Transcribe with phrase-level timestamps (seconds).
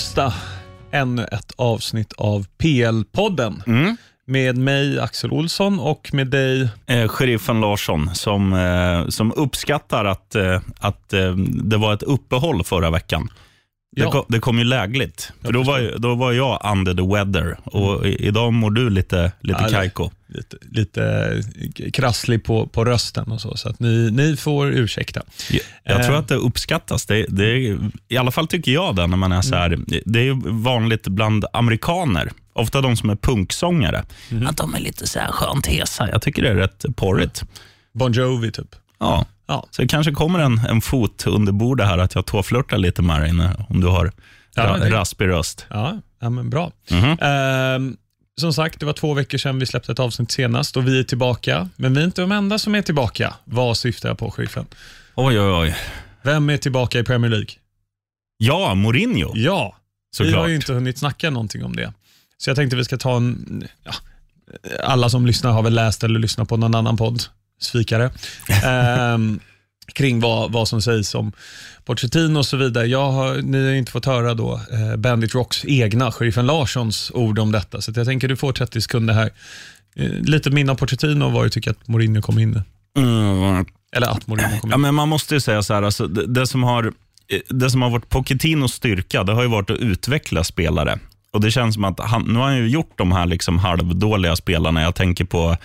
[0.00, 0.32] onsdag
[0.92, 3.62] ännu ett avsnitt av PL-podden.
[3.66, 3.96] Mm.
[4.26, 6.68] Med mig, Axel Olsson, och med dig...
[6.86, 12.64] Eh, sheriffen Larsson, som, eh, som uppskattar att, eh, att eh, det var ett uppehåll
[12.64, 13.28] förra veckan.
[13.96, 14.10] Det, Ja.
[14.10, 15.32] kom, det kom ju lägligt.
[15.44, 19.32] För då, var, då var jag under the weather och i, idag mår du lite,
[19.40, 20.10] lite Ja, det- kajko.
[20.34, 21.42] Lite, lite
[21.92, 25.22] krasslig på, på rösten och så, så att ni, ni får ursäkta.
[25.50, 26.18] Jag, jag tror Eh.
[26.20, 27.06] att det uppskattas.
[27.06, 29.78] Det, det I alla fall tycker jag det när man är så här.
[30.04, 34.04] Det är vanligt bland amerikaner, ofta de som är punksångare,
[34.46, 36.08] att de är lite så här skönt hesa.
[36.10, 37.42] Jag tycker det är rätt porrigt.
[37.92, 38.74] Bon Jovi, typ.
[39.00, 39.26] Ja.
[39.50, 39.66] Ja.
[39.70, 43.20] Så det kanske kommer en, en fot under bordet här, att jag tåflörtar lite med
[43.20, 44.12] dig om du har
[44.54, 45.66] Ja, ra, raspig röst.
[45.70, 46.72] Ja, ja men bra.
[46.90, 47.16] Mhm.
[47.20, 47.96] Ehm,
[48.40, 51.04] som sagt, det var två veckor sedan vi släppte ett avsnitt senast och vi är
[51.04, 51.68] tillbaka.
[51.76, 53.34] Men vi är inte de enda som är tillbaka.
[53.44, 54.66] Vad syftar jag på, sheriffen?
[55.14, 55.76] Oj, oj, oj.
[56.22, 57.48] Vem är tillbaka i Premier League?
[58.36, 59.32] Ja, Mourinho.
[59.34, 59.76] Ja,
[60.10, 60.40] vi Såklart.
[60.40, 61.92] har ju inte hunnit snacka någonting om det.
[62.38, 63.64] Så jag tänkte vi ska ta en...
[63.84, 63.92] Ja,
[64.84, 67.22] alla som lyssnar har väl läst eller lyssnat på någon annan podd,
[67.60, 68.10] svikare,
[68.64, 69.40] ehm,
[69.94, 71.32] kring vad, vad som sägs om
[71.84, 72.86] Pochettino och så vidare.
[72.86, 77.38] Jag har, ni har inte fått höra då eh, Bandit Rocks egna, sheriffen Larssons ord
[77.38, 79.30] om detta, så jag tänker du får 30 sekunder här.
[79.96, 82.62] Eh, lite minne av Pochettino och vad du tycker att Mourinho kom in
[82.96, 83.64] Mm.
[83.96, 84.80] Eller att Mourinho kom Ja, in.
[84.82, 86.84] men man måste ju säga så här, alltså, det, det, som har,
[87.32, 90.98] eh, det som har varit Pochettinos styrka, det har ju varit att utveckla spelare.
[91.32, 94.36] Och Det känns som att han, nu har han ju gjort de här liksom halvdåliga
[94.36, 94.82] spelarna.
[94.82, 95.56] Jag tänker på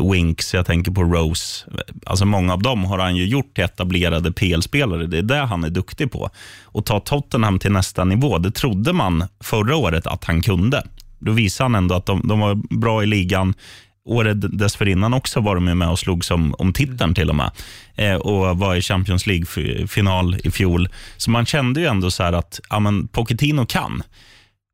[0.00, 1.66] Winks, jag tänker på Rose.
[2.06, 5.06] Alltså många av dem har han ju gjort till etablerade PL-spelare.
[5.06, 6.30] Det är det han är duktig på.
[6.62, 10.82] Och ta Tottenham till nästa nivå, det trodde man förra året att han kunde.
[11.18, 13.54] Då visade han ändå att de, de var bra i ligan.
[14.06, 17.50] Året dessförinnan också var de med och slog som, om titeln till och med.
[17.94, 20.88] Eh, och var i Champions League-final i fjol.
[21.16, 24.02] Så man kände ju ändå så här att ja, men Pochettino kan.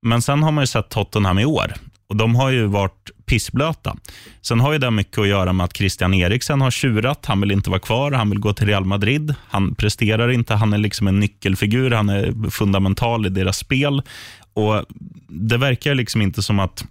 [0.02, 1.75] Men sen har man ju sett Tottenham i år
[2.10, 3.97] och de har ju varit pissblöta.
[4.43, 7.26] Sen har ju det mycket att göra med att Christian Eriksen har tjurat.
[7.26, 9.34] Han vill inte vara kvar, han vill gå till Real Madrid.
[9.48, 14.03] Han presterar inte, han är liksom en nyckelfigur, han är fundamental i deras spel.
[14.54, 14.84] Och
[15.28, 16.84] Det verkar liksom inte som att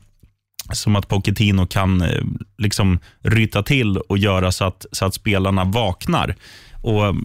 [0.74, 2.24] som att Pochettino kan eh,
[2.58, 6.36] liksom ryta till och göra så att, så att spelarna vaknar.
[6.82, 7.16] Och,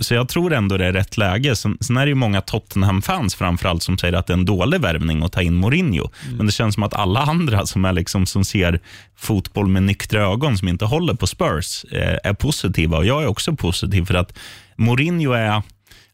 [0.00, 1.56] så jag tror ändå det är rätt läge.
[1.56, 4.80] Sen, sen är det ju många Tottenham-fans framförallt som säger att det är en dålig
[4.80, 6.10] värvning att ta in Mourinho.
[6.36, 8.80] Men det känns som att alla andra som, är liksom, som ser
[9.16, 12.96] fotboll med nyktra ögon, som inte håller på Spurs, eh, är positiva.
[12.96, 14.38] Och jag är också positiv för att
[14.76, 15.62] Mourinho är,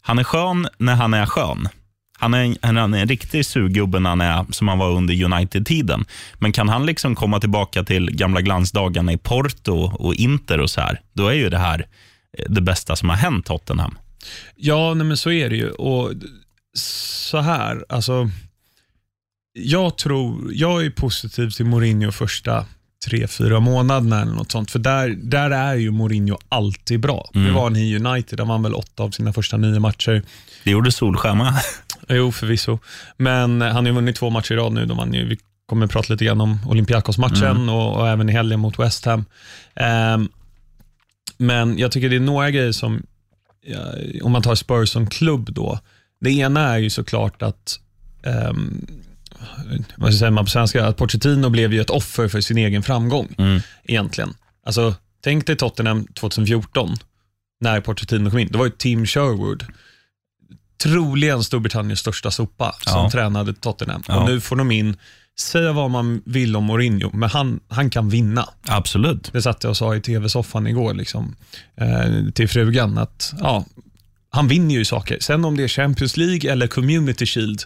[0.01, 1.69] han är skön när han är skön.
[2.19, 6.05] Han är, en, han är en riktig surgubbe han är som han var under United-tiden.
[6.39, 10.81] Men kan han liksom komma tillbaka till gamla glansdagarna i Porto och Inter och så
[10.81, 11.87] här, då är ju det här
[12.49, 13.99] det bästa som har hänt Tottenham.
[14.57, 15.71] Ja, men så är det ju.
[15.71, 16.13] Och
[16.75, 18.31] så här, alltså.
[19.55, 22.67] Jag tror, jag är positiv till Mourinho första
[23.07, 24.71] tre, fyra månaderna eller något sånt.
[24.71, 27.31] För där, där är ju Mourinho alltid bra.
[27.33, 30.23] Det var han i United, han vann väl åtta av sina första nio matcher.
[30.65, 31.55] Det gjorde Solskjaer med.
[32.09, 32.79] Jo, förvisso.
[33.17, 34.87] Men han har ju vunnit två matcher i rad nu.
[34.87, 38.33] De vann ju, vi kommer att prata lite grann om Olympiakos-matchen och, och även i
[38.33, 39.25] helgen mot West Ham.
[39.75, 40.29] Ehm,
[41.43, 43.03] men jag tycker det är några grejer som,
[44.23, 45.79] om man tar Spurs som klubb då.
[46.21, 47.81] Det ena är ju såklart att,
[48.51, 48.87] um,
[49.97, 53.35] vad säger man på svenska, att Pochettino blev ju ett offer för sin egen framgång
[53.85, 54.35] egentligen.
[54.67, 56.97] Alltså, tänk dig Tottenham 2014,
[57.61, 58.49] när Pochettino kom in.
[58.51, 59.65] Det var ju Team Sherwood
[60.83, 63.11] troligen Storbritanniens största sopa som Ja.
[63.11, 64.03] tränade Tottenham.
[64.09, 64.21] Ja.
[64.21, 64.97] Och nu får de in,
[65.41, 68.49] säga vad man vill om Mourinho, men han, han kan vinna.
[68.67, 69.33] Absolut.
[69.33, 71.37] Det satt jag och sa i tv-soffan igår liksom,
[71.77, 73.65] eh, till frugan att ja,
[74.31, 75.19] han vinner ju saker.
[75.21, 77.63] Sen om det är Champions League eller Community Shield,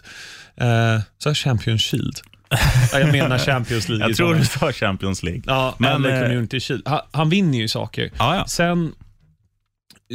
[0.55, 2.19] eh, så är Champions Shield.
[2.91, 4.07] Ja, jag menar Champions League.
[4.07, 5.41] Jag tror du sa Champions League.
[5.45, 6.87] Ja, Men, eller eh, Community Shield.
[6.87, 8.11] Han, han vinner ju saker.
[8.17, 8.45] Ja, ja.
[8.47, 8.93] Sen,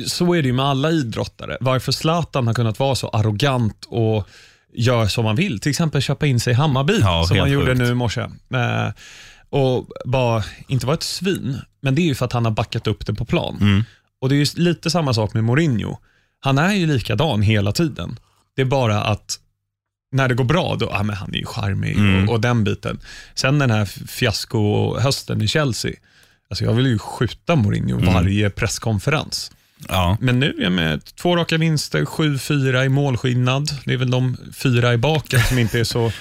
[0.07, 1.57] så är det ju med alla idrottare.
[1.61, 4.29] Varför Zlatan har kunnat vara så arrogant och
[4.73, 5.61] gör som han vill.
[5.61, 7.79] Till exempel köpa in sig i Hammarby, Ja, som han gjorde sjukt.
[7.79, 8.21] nu i morse.
[8.55, 8.89] Eh,
[9.51, 12.87] och bara, inte vara ett svin, men det är ju för att han har backat
[12.87, 13.59] upp det på plan.
[13.61, 13.85] Mm.
[14.21, 15.97] Och Det är ju lite samma sak med Mourinho.
[16.41, 18.19] Han är ju likadan hela tiden.
[18.57, 19.39] Det är bara att
[20.13, 22.29] när det går bra, då, ja, men han är ju charmig Mm.
[22.29, 23.01] och, och den biten.
[23.35, 25.93] Sen den här fiasko-hösten i Chelsea.
[26.51, 28.15] Alltså jag vill ju skjuta Mourinho Mm.
[28.15, 29.53] varje presskonferens.
[29.89, 30.17] Ja.
[30.21, 33.69] Men nu är med två raka vinster, 7-4 i målskillnad.
[33.85, 36.13] Det är väl de fyra i baken som inte är så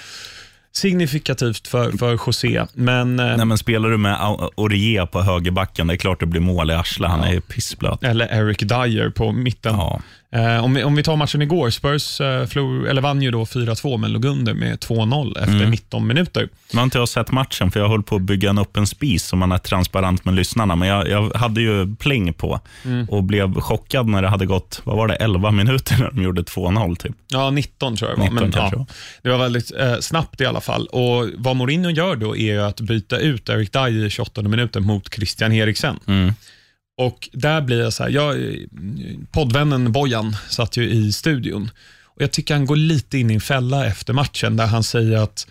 [0.74, 2.66] signifikativt för, för José.
[2.74, 4.18] Men, eh, Nej, men spelar du med
[4.56, 7.10] Orier på högerbacken, det är klart det blir mål i arslet.
[7.12, 8.04] Han är ju pissblöt.
[8.04, 9.76] eller Eric Dyer på mitten.
[9.76, 10.02] Ja.
[10.34, 13.98] Eh, om, vi, om vi tar matchen igår, Spurs eh, eller vann ju då 4-2
[13.98, 15.72] men låg under med 2-0 efter Mm.
[15.72, 16.50] 19 minuter.
[16.74, 19.24] Nu har inte jag sett matchen, för jag höll på att bygga en öppen spis
[19.26, 20.76] så man är transparent med lyssnarna.
[20.76, 23.06] Men jag, jag hade ju pling på Mm.
[23.10, 26.42] och blev chockad när det hade gått, vad var det, 11 minuter när de gjorde
[26.42, 27.16] 2-0 typ.
[27.28, 28.30] Ja, 19 tror jag det var.
[28.46, 28.86] 19 men, ja,
[29.22, 30.88] det var väldigt eh, snabbt i alla fall.
[30.88, 35.14] Och Vad Mourinho gör då är att byta ut Eric Dyer i 28 minuten mot
[35.14, 36.00] Christian Eriksen.
[36.08, 36.34] Mm.
[36.98, 38.56] Och där blir jag så här, jag,
[39.32, 41.70] poddvännen Bojan satt ju i studion
[42.04, 45.18] och jag tycker han går lite in i en fälla efter matchen där han säger
[45.18, 45.48] att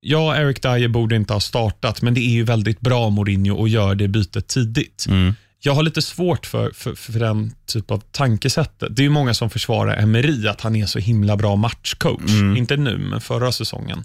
[0.00, 3.70] ja, Eric Dyer borde inte ha startat, men det är ju väldigt bra Mourinho att
[3.70, 5.06] göra det bytet tidigt.
[5.08, 5.34] Mm.
[5.60, 8.96] Jag har lite svårt för, för, för den typ av tankesättet.
[8.96, 12.30] Det är ju många som försvarar Emery, att han är så himla bra matchcoach.
[12.56, 14.04] Inte nu, men förra säsongen.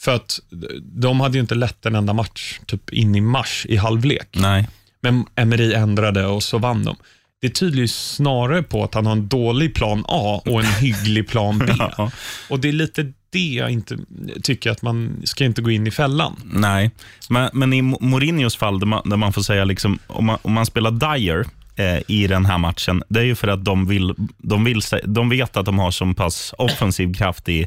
[0.00, 0.40] För att
[0.82, 4.28] de hade ju inte lett en enda match typ in i mars i halvlek.
[4.32, 4.68] Nej.
[5.02, 6.96] Men Emery ändrade och så vann de.
[7.42, 11.28] Det tyder ju snarare på att han har en dålig plan A och en hygglig
[11.28, 11.72] plan B.
[11.78, 12.10] Ja.
[12.50, 13.98] Och Det är lite det jag inte
[14.42, 16.36] tycker att man ska inte gå in i fällan.
[16.44, 16.90] Nej,
[17.30, 20.38] men, men i Mo- Mourinhos fall, där man, där man får säga, liksom, om, man,
[20.42, 21.46] om man spelar Dyer
[21.76, 25.28] eh, i den här matchen, det är ju för att de, vill, de, vill, de
[25.28, 27.66] vet att de har så pass offensiv kraft i,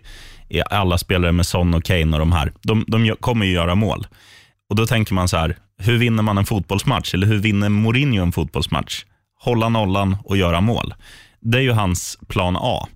[0.50, 2.52] i alla spelare med Son och Kane och de här.
[2.62, 4.08] De, de kommer ju göra mål.
[4.70, 7.14] Och Då tänker man så här, hur vinner man en fotbollsmatch?
[7.14, 9.06] Eller hur vinner Mourinho en fotbollsmatch?
[9.40, 10.94] Hålla nollan och göra mål.
[11.42, 12.88] Det är ju hans plan A.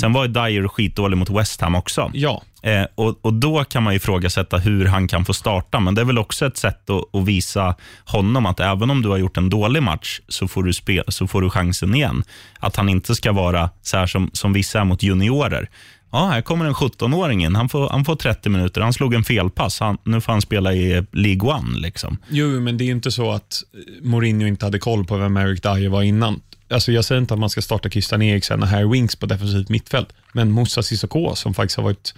[0.00, 2.10] Sen var ju Dyer skitdålig mot West Ham också.
[2.14, 6.00] Ja, Eh, och, och Då kan man ifrågasätta hur han kan få starta, men det
[6.00, 7.74] är väl också ett sätt att, att visa
[8.04, 11.26] honom att även om du har gjort en dålig match så får du, spe, så
[11.26, 12.24] får du chansen igen.
[12.60, 15.68] Att han inte ska vara så här som, som vissa är mot juniorer.
[16.12, 17.54] Ja, här kommer en 17-åring in.
[17.56, 18.80] Han får, han får 30 minuter.
[18.80, 19.80] Han slog en felpass.
[19.80, 21.78] Han, nu får han spela i League One.
[21.78, 22.18] Liksom.
[22.28, 23.62] Jo, men det är inte så att
[24.02, 26.40] Mourinho inte hade koll på vem Eric Dyer var innan.
[26.70, 29.68] Alltså jag säger inte att man ska starta Christian Eriksen och Harry Winks på defensivt
[29.68, 32.14] mittfält, men Moussa Sissoko som faktiskt har varit,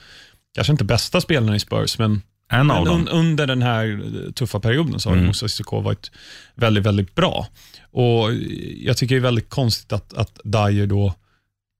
[0.54, 2.22] kanske inte bästa spelaren i Spurs, men,
[2.52, 3.00] En av dem.
[3.00, 4.00] un, under den här
[4.34, 5.26] tuffa perioden så har Mm.
[5.26, 6.10] Moussa Sissoko varit
[6.54, 7.46] väldigt, väldigt bra.
[7.92, 8.32] Och
[8.76, 11.14] Jag tycker det är väldigt konstigt att, att Dyer då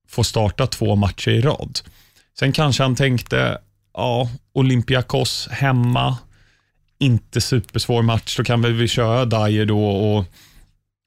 [0.09, 1.79] får starta två matcher i rad.
[2.39, 3.57] Sen kanske han tänkte,
[3.93, 6.17] ja, Olympiakos hemma,
[6.99, 10.25] inte supersvår match, då kan väl vi köra Dyer då och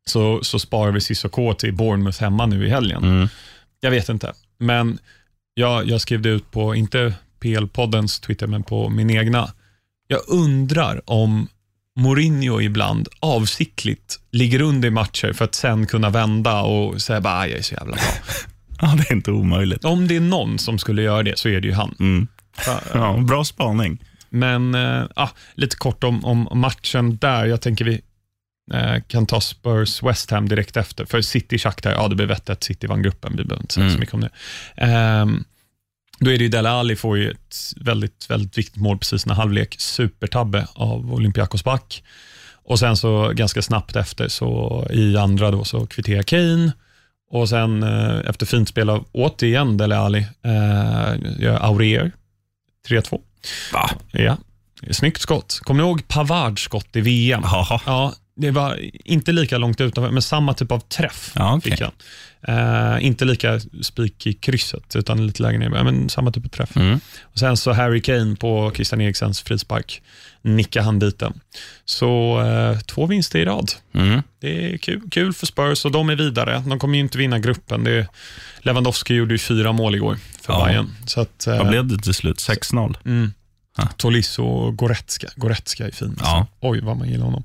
[0.07, 3.05] så, så sparar vi Cissoko till Bournemouth hemma nu i helgen.
[3.05, 3.29] Mm.
[3.81, 4.99] Jag vet inte, men
[5.55, 9.53] jag, jag skrev det ut på, inte PL-poddens Twitter, men på min egna.
[10.07, 11.49] Jag undrar om
[11.97, 17.35] Mourinho ibland avsiktligt ligger under i matcher för att sen kunna vända och säga bara,
[17.35, 18.03] "Ah, jag är så jävla bra.
[18.85, 19.85] Ja, det är inte omöjligt.
[19.85, 21.95] om det är någon som skulle göra det så är det ju han.
[22.01, 22.27] Mm.
[22.95, 24.05] Ja, bra spaning.
[24.29, 27.45] Men eh, ah, lite kort om, om matchen där.
[27.47, 28.01] Jag tänker vi
[28.73, 31.05] eh, kan ta Spurs West Ham direkt efter.
[31.05, 32.65] För City Shakhtar, ja det blev vettet.
[32.65, 33.37] City vann gruppen.
[33.37, 34.01] Vi behöver inte säga så Mm.
[34.01, 34.31] mycket om det.
[34.77, 35.45] Ehm,
[36.19, 39.35] då är det ju Dele Alli får ju ett väldigt, väldigt viktigt mål precis när
[39.35, 39.77] halvlek.
[39.79, 42.03] Supertabbe av Olympiakos back.
[42.67, 46.73] Och sen så ganska snabbt efter, så i andra då, så kvitterar Kane.
[47.31, 52.13] Och sen eh, efter fint spel av återigen Dele Alli, eh, gör Aurier
[52.89, 53.21] 3-2.
[53.73, 53.91] Va?
[54.13, 54.37] Ja,
[54.91, 55.61] snyggt skott.
[55.63, 57.41] Kommer ni ihåg Pavards skott i VM?
[57.45, 57.81] Jaha.
[57.87, 61.73] Ja, det var inte lika långt utanför, men samma typ av träff Ja, okej.
[61.73, 61.93] fick han.
[62.49, 66.77] Eh, inte lika spik i krysset, utan lite lägre ner, men samma typ av träff.
[66.77, 67.01] Mm.
[67.23, 70.03] Och sen så Harry Kane på Christian Eriksens frispark,
[70.43, 71.41] nickade han dit den.
[71.85, 73.73] Så eh, två vinster i rad.
[73.95, 74.23] Mm.
[74.41, 76.63] Det är kul, kul för Spurs och de är vidare.
[76.67, 77.85] De kommer ju inte vinna gruppen.
[77.85, 78.07] Det
[78.63, 80.65] Lewandowski gjorde ju fyra mål igår för Ja.
[80.67, 80.91] Bayern.
[81.07, 82.39] Så att, eh, Vad blev det till slut?
[82.41, 82.97] 6-0?
[83.05, 83.33] Mm.
[83.77, 83.89] Ja.
[83.97, 85.29] Tolisso och Goretzka.
[85.37, 86.09] Goretzka är fin.
[86.09, 86.25] Alltså.
[86.25, 86.47] Ja.
[86.61, 87.43] Oj, vad man gillar honom.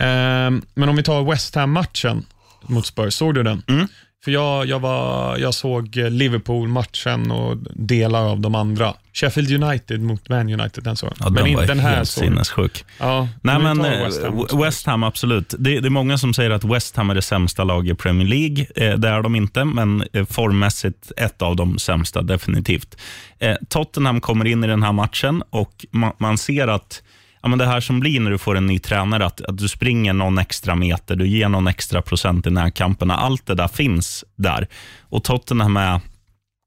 [0.00, 2.26] Ehm, men om vi tar West Ham-matchen
[2.62, 3.62] mot Spurs, såg du den?
[3.68, 3.88] Mm.
[4.26, 8.94] För jag, jag, var, jag såg Liverpool-matchen och delar av de andra.
[9.12, 11.12] Sheffield United mot Man United, den såg.
[11.18, 12.24] Ja, men den var den här helt såg.
[12.24, 12.84] sinnessjuk.
[12.98, 15.54] Ja, Nej, men eh, West Ham West Ham, absolut.
[15.58, 18.28] Det, det är många som säger att West Ham är det sämsta laget i Premier
[18.28, 18.66] League.
[18.76, 22.96] Eh, det är de inte, men eh, formmässigt ett av de sämsta, definitivt.
[23.38, 27.02] Eh, Tottenham kommer in i den här matchen och man, man ser att
[27.46, 29.68] ja, men det här som blir när du får en ny tränare, att, att du
[29.68, 33.16] springer någon extra meter, du ger någon extra procent i närkamperna.
[33.16, 34.66] Allt det där finns där.
[35.00, 36.00] Och Tottenham är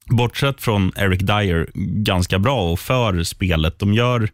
[0.05, 1.69] bortsett från Eric Dyer,
[2.03, 3.79] ganska bra och för spelet.
[3.79, 4.29] De gör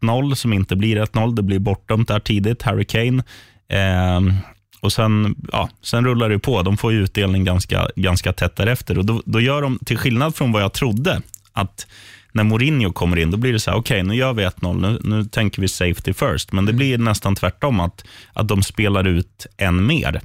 [0.00, 1.34] 1-0 som inte blir 1-0.
[1.34, 3.24] Det blir bortdömt där tidigt, Harry Kane.
[3.68, 4.32] Ehm,
[4.80, 6.62] och sen, ja, sen rullar det på.
[6.62, 8.98] De får ju utdelning ganska, ganska tätt därefter.
[8.98, 11.86] Och då, då gör de, till skillnad från vad jag trodde, att
[12.32, 14.98] när Mourinho kommer in, då blir det så här, okej, nu gör vi 1-0, nu,
[15.02, 16.52] nu tänker vi safety first.
[16.52, 20.20] Men det blir nästan tvärtom, att, att de spelar ut än mer.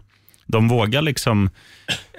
[0.45, 1.49] De vågar liksom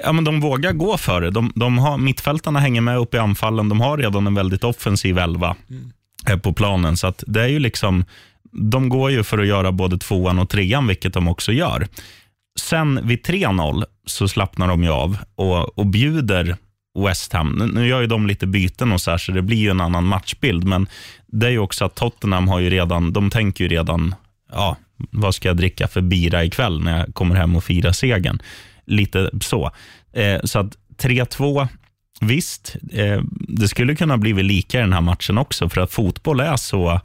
[0.02, 1.30] ja, men de vågar gå för det.
[1.30, 3.68] De, de har, mittfältarna hänger med upp i anfallen.
[3.68, 6.40] De har redan en väldigt offensiv elva mm.
[6.40, 6.96] på planen.
[6.96, 8.04] Så att det är ju liksom,
[8.52, 11.88] de går ju för att göra både tvåan och trean, vilket de också gör.
[12.60, 16.56] Sen vid 3-0 så slappnar de ju av och, och bjuder
[17.06, 17.70] West Ham.
[17.74, 20.04] Nu gör ju de lite byten och så här, så det blir ju en annan
[20.04, 20.64] matchbild.
[20.64, 20.86] Men
[21.26, 24.14] det är ju också att Tottenham har ju redan, de tänker ju redan,
[24.52, 28.42] ja, vad ska jag dricka för bira ikväll när jag kommer hem och firar segern?
[28.86, 29.70] Lite så.
[30.12, 31.68] Eh, så att 3-2,
[32.20, 36.40] visst, eh, det skulle kunna bli lika i den här matchen också, för att fotboll
[36.40, 37.00] är så, eh,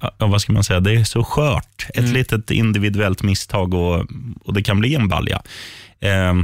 [0.00, 1.86] ja, vad ska man säga, det är så skört.
[1.88, 2.12] Ett mm.
[2.12, 4.06] litet individuellt misstag och,
[4.44, 5.42] och det kan bli en balja.
[6.00, 6.34] Eh,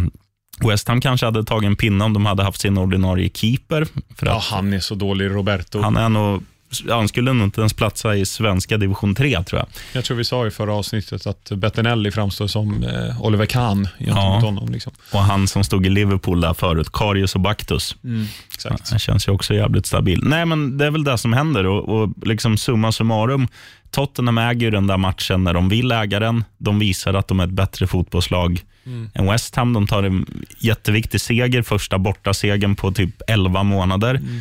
[0.65, 3.87] West Ham kanske hade tagit en pinne om de hade haft sin ordinarie keeper.
[4.17, 5.81] För ja, han är så dålig, Roberto.
[5.81, 6.43] Han är nog
[6.91, 9.69] han skulle nog inte ens platsa i svenska division 3 tror jag.
[9.93, 14.17] Jag tror vi sa i förra avsnittet att Bettinelli framstår som eh, Oliver Kahn gentemot
[14.17, 14.41] ja.
[14.41, 14.69] honom.
[14.69, 14.93] Liksom.
[15.13, 17.97] Och han som stod i Liverpool där förut, Karius och Baktus.
[18.05, 18.91] Mm, exakt.
[18.91, 20.21] Han känns ju också jävligt stabil.
[20.23, 23.49] Nej, men det är väl det som händer och, och liksom summa summarum.
[23.91, 26.45] Tottenham äger ju den där matchen när de vill äga den.
[26.59, 29.27] De visar att de är ett bättre fotbollslag mm.
[29.27, 29.73] West Ham.
[29.73, 34.15] De tar en jätteviktig seger, första borta segern på typ 11 månader.
[34.15, 34.41] Mm.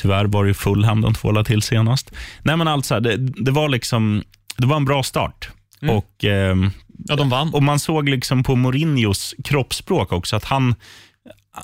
[0.00, 2.12] Tyvärr var det Fulham de tvålade till senast.
[2.42, 4.22] Nej, men alltså, det, det, var liksom,
[4.56, 5.48] det var en bra start.
[5.82, 5.96] Mm.
[5.96, 6.56] Och, eh,
[7.04, 7.54] ja, de vann.
[7.54, 10.74] Och Man såg liksom på Mourinhos kroppsspråk också att han,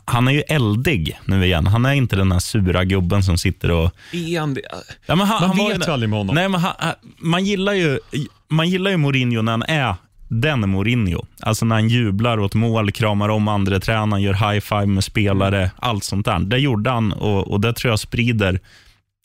[0.04, 1.66] han är ju eldig nu igen.
[1.66, 3.90] Han är inte den här sura gubben som sitter och...
[4.12, 4.62] Är han det?
[5.06, 6.34] Ja, men han, man han vet ju aldrig med honom.
[6.34, 6.74] Nej, men han,
[7.18, 7.98] man, gillar ju,
[8.48, 9.94] man gillar ju Mourinho när han är
[10.30, 11.26] den Mourinho.
[11.40, 16.04] Alltså när han jublar åt mål, kramar om andra tränaren, gör high-five med spelare, allt
[16.04, 16.38] sånt där.
[16.38, 18.60] Det gjorde han och, och det tror jag sprider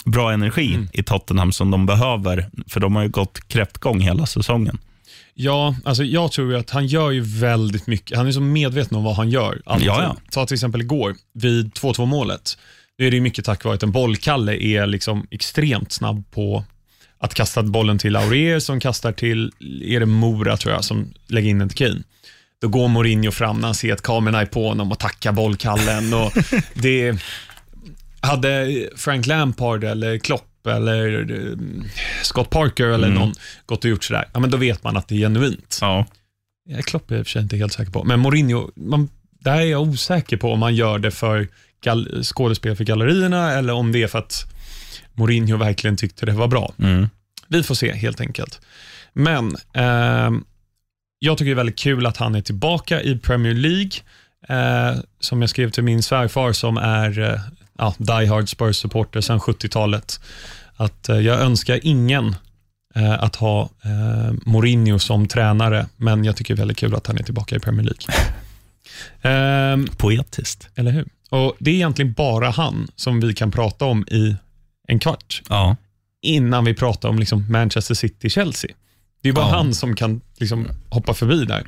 [0.06, 0.88] bra energi mm.
[0.94, 4.78] i Tottenham som de behöver, för de har ju gått kräftgång hela säsongen.
[5.34, 8.18] Ja, alltså jag tror att han gör ju väldigt mycket.
[8.18, 9.62] Han är så medveten om vad han gör.
[9.66, 9.88] Alltid.
[9.88, 10.16] Ja, ja.
[10.32, 12.58] Ta till exempel igår, vid 2-2 målet.
[12.98, 16.64] Nu är det mycket tack vare att en bollkalle är liksom extremt snabb på
[17.20, 21.50] att kasta bollen till Aurier som kastar till, är det Mora tror jag, som lägger
[21.50, 22.02] in den till Kane.
[22.62, 26.14] Då går Mourinho fram när han ser att kamerorna är på honom och tackar bollkallen.
[26.14, 26.34] Och
[26.74, 27.20] det,
[28.26, 31.58] hade Frank Lampard eller Klopp eller eh,
[32.24, 33.20] Scott Parker eller mm.
[33.20, 33.34] någon
[33.66, 35.78] gått och gjort sådär, ja, men då vet man att det är genuint.
[35.82, 36.06] Ja.
[36.70, 39.66] Ja, Klopp är jag för sig inte helt säker på, men Mourinho, man, där är
[39.66, 41.48] jag osäker på om man gör det för
[42.24, 44.55] skådespel för gallerierna eller om det är för att
[45.16, 46.74] Mourinho verkligen tyckte det var bra.
[46.80, 47.10] Mm.
[47.48, 48.62] Vi får se helt enkelt.
[49.14, 50.32] Men eh,
[51.20, 53.92] jag tycker det är väldigt kul att han är tillbaka i Premier League.
[54.48, 57.40] Eh, som jag skrev till min svärfar som är eh,
[57.78, 60.20] ja, Die Hard Spurs-supporter sedan 70-talet.
[60.76, 62.36] Att eh, jag önskar ingen
[62.96, 67.08] eh, att ha eh, Mourinho som tränare, men jag tycker det är väldigt kul att
[67.08, 68.06] han är tillbaka i Premier League.
[69.22, 70.70] Ehm, Poetiskt.
[70.76, 71.08] Eller hur?
[71.30, 74.36] Och Det är egentligen bara han som vi kan prata om i
[74.88, 75.76] en kvart ja.
[76.22, 78.72] innan vi pratar om liksom Manchester City-Chelsea.
[79.22, 79.56] Det är bara ja.
[79.56, 81.68] han som kan liksom hoppa förbi där.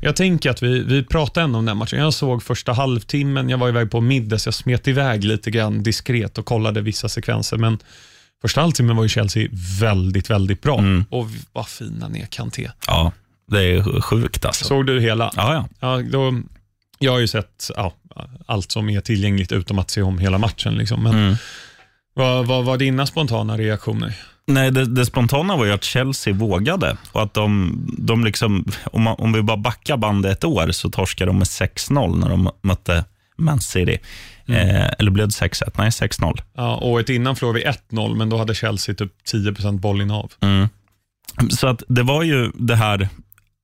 [0.00, 1.98] Jag tänker att vi, vi pratar ändå om den matchen.
[1.98, 5.82] Jag såg första halvtimmen, jag var iväg på middag, så jag smet iväg lite grann
[5.82, 7.56] diskret och kollade vissa sekvenser.
[7.56, 7.78] Men
[8.42, 9.48] första halvtimmen var ju Chelsea
[9.80, 10.78] väldigt, väldigt bra.
[10.78, 11.04] Mm.
[11.10, 12.70] Och vad fina ni är, Kanté.
[12.86, 13.12] Ja,
[13.50, 14.64] det är sjukt alltså.
[14.64, 15.32] Såg du hela?
[15.36, 15.68] Ja, ja.
[15.80, 16.42] ja då,
[16.98, 17.94] jag har ju sett ja,
[18.46, 20.74] allt som är tillgängligt utom att se om hela matchen.
[20.74, 21.02] Liksom.
[21.02, 21.36] Men mm.
[22.14, 24.14] Vad, vad var dina spontana reaktioner?
[24.46, 26.96] Nej, det, det, spontana var ju att Chelsea vågade.
[27.12, 30.90] Och att de, de liksom, om, man, om vi bara backar bandet ett år så
[30.90, 33.04] torskade de med 6-0 när de mötte
[33.36, 33.98] Man City.
[34.46, 34.68] Mm.
[34.68, 35.70] Eh, eller blev det 6-1?
[35.78, 36.40] Nej, 6-0.
[36.54, 37.58] Ja, året innan förlorade
[37.90, 40.32] vi 1-0, men då hade Chelsea typ 10% bollinnehav.
[40.40, 40.68] Mm.
[41.50, 43.08] Så att det var ju det här,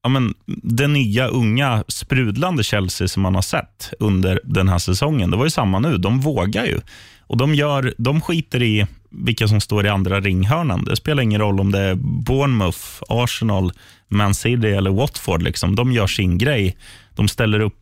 [0.02, 5.31] ja, men, det nya, unga, sprudlande Chelsea som man har sett under den här säsongen.
[5.31, 5.97] Det var ju samma nu.
[5.97, 6.81] De vågar ju.
[7.21, 10.85] Och de, gör, de skiter i vilka som står i andra ringhörnan.
[10.85, 13.73] Det spelar ingen roll om det är Bournemouth, Arsenal,
[14.09, 15.43] Man City eller Watford.
[15.43, 15.76] Liksom.
[15.76, 16.76] De gör sin grej.
[17.14, 17.78] De ställer upp,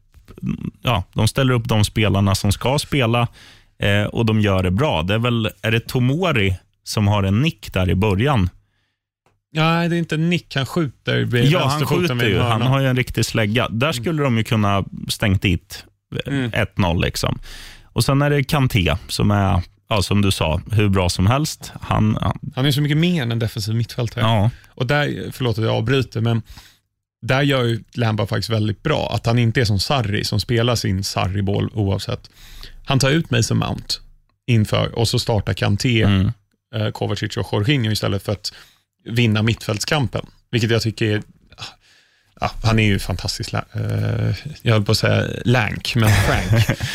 [0.83, 3.29] ja, de, ställer upp de spelarna som ska spela
[3.79, 5.03] eh, och de gör det bra.
[5.03, 8.49] Det är, väl, är det Tomori som har en nick där i början?
[9.53, 10.55] Nej, det är inte nick.
[10.57, 12.39] Han skjuter Ja, han skjuter ju.
[12.39, 13.69] Han har ju en riktig slägga.
[13.69, 14.25] Där skulle mm.
[14.25, 15.85] de ju kunna stängt dit
[16.27, 16.51] mm.
[16.51, 17.03] 1-0.
[17.03, 17.39] Liksom.
[17.85, 21.73] Och Sen är det Kanté som är, ja, som du sa, hur bra som helst.
[21.81, 24.25] Han, han, han är så mycket mer än en defensiv mittfältare.
[24.25, 24.51] Ja.
[24.69, 26.43] Och där, förlåt att jag avbryter, men
[27.23, 29.11] där gör ju Lamba faktiskt väldigt bra.
[29.15, 32.31] Att han inte är som Sarri som spelar sin Sarri-boll oavsett.
[32.85, 33.95] Han tar ut Mason Mount
[34.47, 36.33] inför och så startar Kanté, mm.
[36.75, 38.53] eh, Kovacic och Jorginho istället för att
[39.07, 40.27] vinna mittfältskampen.
[40.51, 41.23] Vilket jag tycker är
[42.41, 43.63] ja, han är ju fantastisk, eh,
[44.63, 46.79] jag höll på att säga lank, men Frank.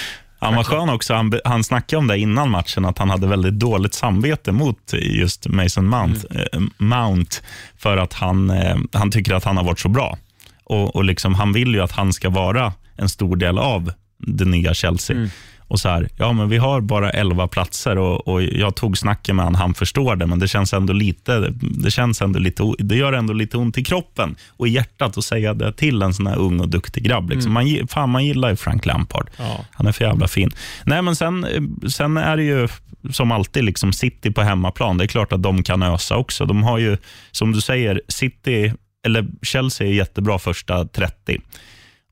[0.44, 1.14] Han var skön också.
[1.14, 5.48] Han, han snackade om det innan matchen, att han hade väldigt dåligt samvete mot just
[5.48, 7.38] Mason Mount, eh, Mount
[7.78, 10.18] för att han, eh, han tycker att han har varit så bra.
[10.64, 14.46] Och, och liksom, Han vill ju att han ska vara en stor del av det
[14.46, 15.30] nya Chelsea.
[15.72, 19.36] Och så här, ja men Vi har bara 11 platser och, och jag tog snacket
[19.36, 22.96] med honom, han förstår det, men det känns ändå lite det känns ändå lite, det
[22.96, 26.28] gör ändå lite ont i kroppen och i hjärtat att säga det till en sån
[26.28, 27.30] här ung och duktig grabb.
[27.30, 27.52] Liksom.
[27.54, 29.30] Man, gi- fan, man gillar ju Frank Lampard.
[29.38, 29.66] Ja.
[29.72, 30.52] Han är för jävla fin.
[30.86, 31.46] Nej, men sen,
[31.90, 32.68] sen är det ju
[33.12, 34.98] som alltid liksom City på hemmaplan.
[34.98, 36.46] Det är klart att de kan ösa också.
[36.46, 36.98] De har ju,
[37.32, 38.74] som du säger, City,
[39.06, 41.42] eller Chelsea är jättebra första 30.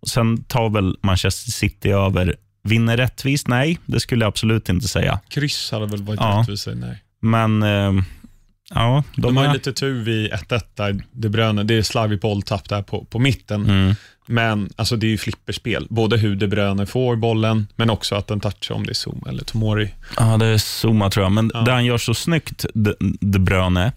[0.02, 2.36] Och sen tar väl Manchester City över.
[2.70, 3.48] Vinner rättvist?
[3.48, 5.20] Nej, det skulle jag absolut inte säga.
[5.30, 6.40] Kryss hade väl varit Ja.
[6.42, 7.04] rättvist, nej.
[7.22, 8.04] Men eh,
[8.74, 9.54] ja, de, De har är...
[9.54, 11.64] lite tur vid 1-1 där, De Bruyne.
[11.64, 13.70] Det är slarvig bolltapp där på, på mitten.
[13.70, 13.96] Mm.
[14.32, 15.88] Men alltså, det är ju flipperspel.
[15.90, 19.24] Både hur De Bruyne får bollen, men också att den touchar om det är Zoom
[19.30, 19.94] eller Tomori.
[20.18, 21.32] Ja, det är Zuma tror jag.
[21.32, 21.62] Men Ja.
[21.62, 23.92] det han gör så snyggt, De, de Bruyne.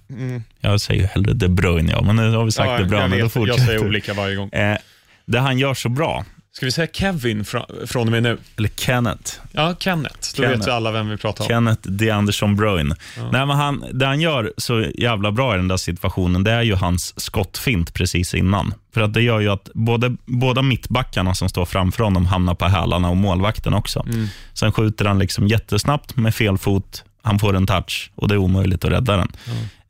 [0.60, 3.16] Jag säger ju hellre De Bruyne, ja, men nu har vi sagt De Bruyne.
[3.16, 4.48] jag, då vet, jag säger olika varje gång.
[4.52, 4.78] Eh,
[5.26, 6.24] det han gör så bra,
[6.56, 8.38] Ska vi säga Kevin fra, från och med nu?
[8.56, 10.14] eller Kenneth, Ja, Kenneth.
[10.36, 10.58] Då Kenneth.
[10.58, 11.48] vet vi alla vem vi pratar om.
[11.48, 12.96] Kenneth De Andersson Bruyne.
[13.32, 16.62] Nej, men han, det han gör så jävla bra i den där situationen, det är
[16.62, 18.74] ju hans skottfint precis innan.
[18.94, 22.64] För att det gör ju att både, båda mittbackarna som står framför honom hamnar på
[22.64, 24.06] hälarna och målvakten också.
[24.54, 28.38] Sen skjuter han liksom jättesnabbt med fel fot, han får en touch och det är
[28.38, 29.32] omöjligt att rädda den.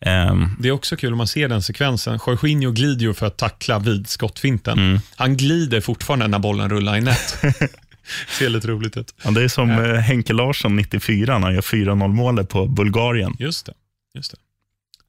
[0.03, 2.19] Ehm, Det är också kul om man ser den sekvensen.
[2.27, 4.79] Jorginho glider ju för att tackla vid skottfinten.
[4.79, 5.01] Mm.
[5.17, 7.19] Han glider fortfarande när bollen rullar i nät.
[8.39, 9.15] ser lite roligt ut.
[9.25, 13.37] ja, det är som eh, Henke Larsson 94 när han gör 4-0 målet på Bulgarien.
[13.39, 13.73] Just det.
[14.15, 14.39] Just det.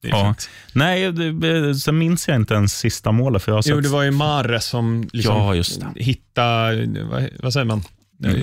[0.09, 0.25] Ja.
[0.25, 0.49] fint.
[0.73, 3.43] Nej, det, sen minns jag inte ens sista målet.
[3.43, 5.35] För jag har Jo, sett- det var ju Mares som liksom
[5.81, 7.83] Ja, hittade, vad, vad säger man,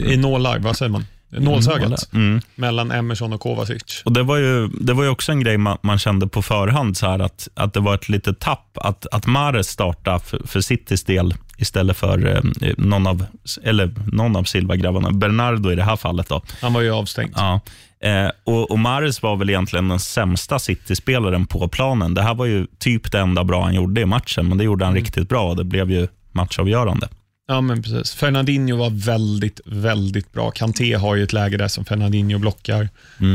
[0.05, 1.07] i nålar, vad säger man?
[1.31, 2.41] Nålsögat Mm.
[2.55, 4.03] mellan Emerson och Kovacic.
[4.05, 6.97] Och det, var ju, det var ju också en grej man, man kände på förhand,
[6.97, 10.61] så här att, att det var ett litet tapp att, att Mahrez startade för, för
[10.61, 13.25] Citys del istället för eh, någon, av,
[13.63, 15.11] eller någon av Silva-grabbarna.
[15.11, 16.29] Bernardo i det här fallet.
[16.29, 16.43] Då.
[16.63, 17.33] Han var ju avstängd.
[17.37, 17.61] Ja.
[18.03, 22.15] Eh, och, och Mahrez var väl egentligen den sämsta City-spelaren på planen.
[22.15, 24.85] Det här var ju typ det enda bra han gjorde i matchen, men det gjorde
[24.85, 27.09] han riktigt bra och det blev ju matchavgörande.
[27.51, 28.15] Ja, men precis.
[28.15, 30.51] Fernandinho var väldigt, väldigt bra.
[30.51, 32.89] Kanté har ju ett läge där som Fernandinho blockar,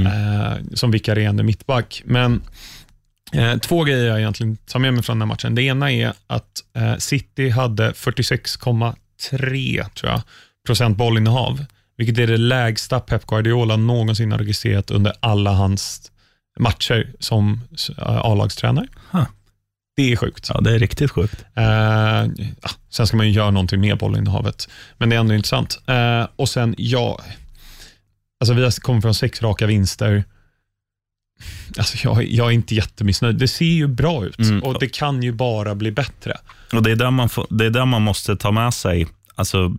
[0.06, 2.02] eh, som vikarierande mittback.
[2.06, 2.42] Men
[3.34, 5.56] eh, två grejer jag egentligen tar med mig från den här matchen.
[5.56, 10.22] Det ena är att eh, City hade 46,3 tror jag,
[10.66, 11.66] procent bollinnehav,
[11.98, 16.12] vilket är det lägsta Pep Guardiola någonsin har registrerat under alla hans
[16.60, 17.62] matcher som
[17.98, 18.88] eh, A-lagstränare.
[19.12, 19.26] Huh.
[19.96, 20.50] Det är sjukt.
[20.54, 21.46] Ja, det är riktigt sjukt.
[21.56, 21.64] Eh,
[22.62, 25.80] ja, sen ska man ju göra någonting med bollinnehavet, men det är ändå intressant.
[25.88, 27.20] Eh, och sen, ja,
[28.40, 30.24] alltså vi har kommit från sex raka vinster.
[31.78, 33.36] Alltså jag, jag är inte jättemissnöjd.
[33.36, 34.64] Det ser ju bra ut Mm.
[34.64, 36.38] och det kan ju bara bli bättre.
[36.74, 39.76] Och Det är där man, får, det är där man måste ta med sig Alltså,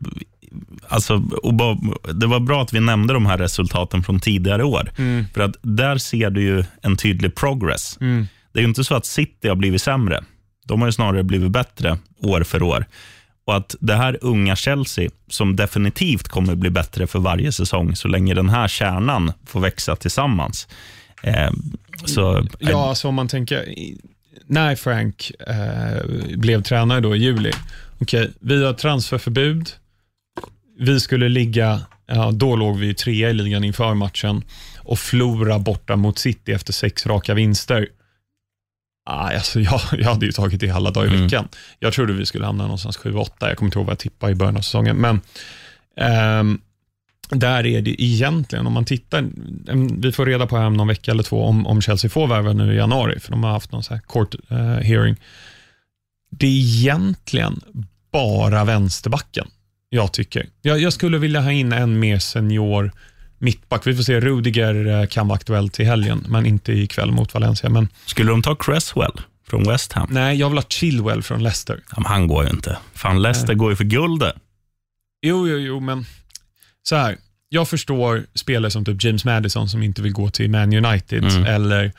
[0.89, 1.19] alltså,
[1.53, 1.79] bara,
[2.13, 4.91] det var bra att vi nämnde de här resultaten från tidigare år.
[5.35, 7.99] För att där ser du ju en tydlig progress.
[8.01, 8.27] Mm.
[8.57, 10.25] Det är ju inte så att City har blivit sämre.
[10.65, 12.87] De har ju snarare blivit bättre år för år.
[13.45, 18.09] Och att det här unga Chelsea, som definitivt kommer bli bättre för varje säsong, så
[18.09, 20.69] länge den här kärnan får växa tillsammans.
[21.23, 21.51] Eh,
[22.05, 23.75] så, Ja, alltså om man tänker,
[24.47, 27.53] när Frank eh, blev tränare då i juli,
[27.99, 29.71] okej, vi har transferförbud,
[30.79, 34.45] vi skulle ligga, ja, då låg vi trea i ligan inför matchen
[34.79, 37.89] och förlora borta mot City efter sex raka vinster.
[39.09, 41.23] Ah, alltså jag, jag hade ju tagit det alla dagar i Mm.
[41.23, 41.49] veckan.
[41.79, 44.35] Jag trodde vi skulle hamna någonstans 7-8, jag kommer inte ihåg vad jag tippade i
[44.35, 45.21] början av säsongen, men
[46.01, 46.61] ehm,
[47.31, 49.19] där är det egentligen, om man tittar,
[49.69, 52.27] em, vi får reda på här om någon vecka eller två om, om Chelsea får
[52.27, 55.17] värva nu i januari, för de har haft någon så här court eh, hearing.
[56.31, 57.61] Det är egentligen
[58.13, 59.47] bara vänsterbacken,
[59.89, 60.47] jag tycker.
[60.63, 62.93] Jag, jag skulle vilja ha in en mer senior
[63.47, 63.87] mittback.
[63.87, 67.69] Vi får se, Rudiger eh, kan vara aktuell till helgen, men inte ikväll mot Valencia.
[67.71, 70.09] Men skulle de ta Cresswell från West Ham?
[70.11, 71.81] nej, jag vill ha Chilwell från Leicester.
[71.91, 72.79] Ja, men han går ju inte.
[72.95, 74.35] Fan, Leicester går ju för guldet.
[75.23, 76.05] Jo, jo, jo, men
[76.83, 77.17] så här.
[77.49, 81.45] Jag förstår spelare som typ James Madison som inte vill gå till Man United Mm.
[81.47, 81.93] eller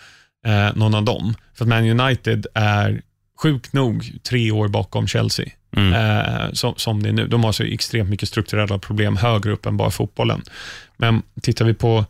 [0.46, 1.36] eh, någon av dem.
[1.56, 3.02] För att Man United är
[3.42, 5.46] sjukt nog tre år bakom Chelsea,
[5.78, 5.94] Mm.
[5.94, 7.28] eh, som, som det är nu.
[7.28, 10.42] De har så extremt mycket strukturella problem högre upp än bara fotbollen.
[10.98, 12.06] Men tittar vi på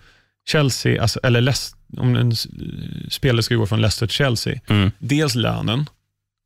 [0.50, 2.34] Chelsea, alltså, eller Leicester, om en
[3.10, 4.92] spelare ska gå från Leicester till Chelsea, Mm.
[5.00, 5.86] dels lönen,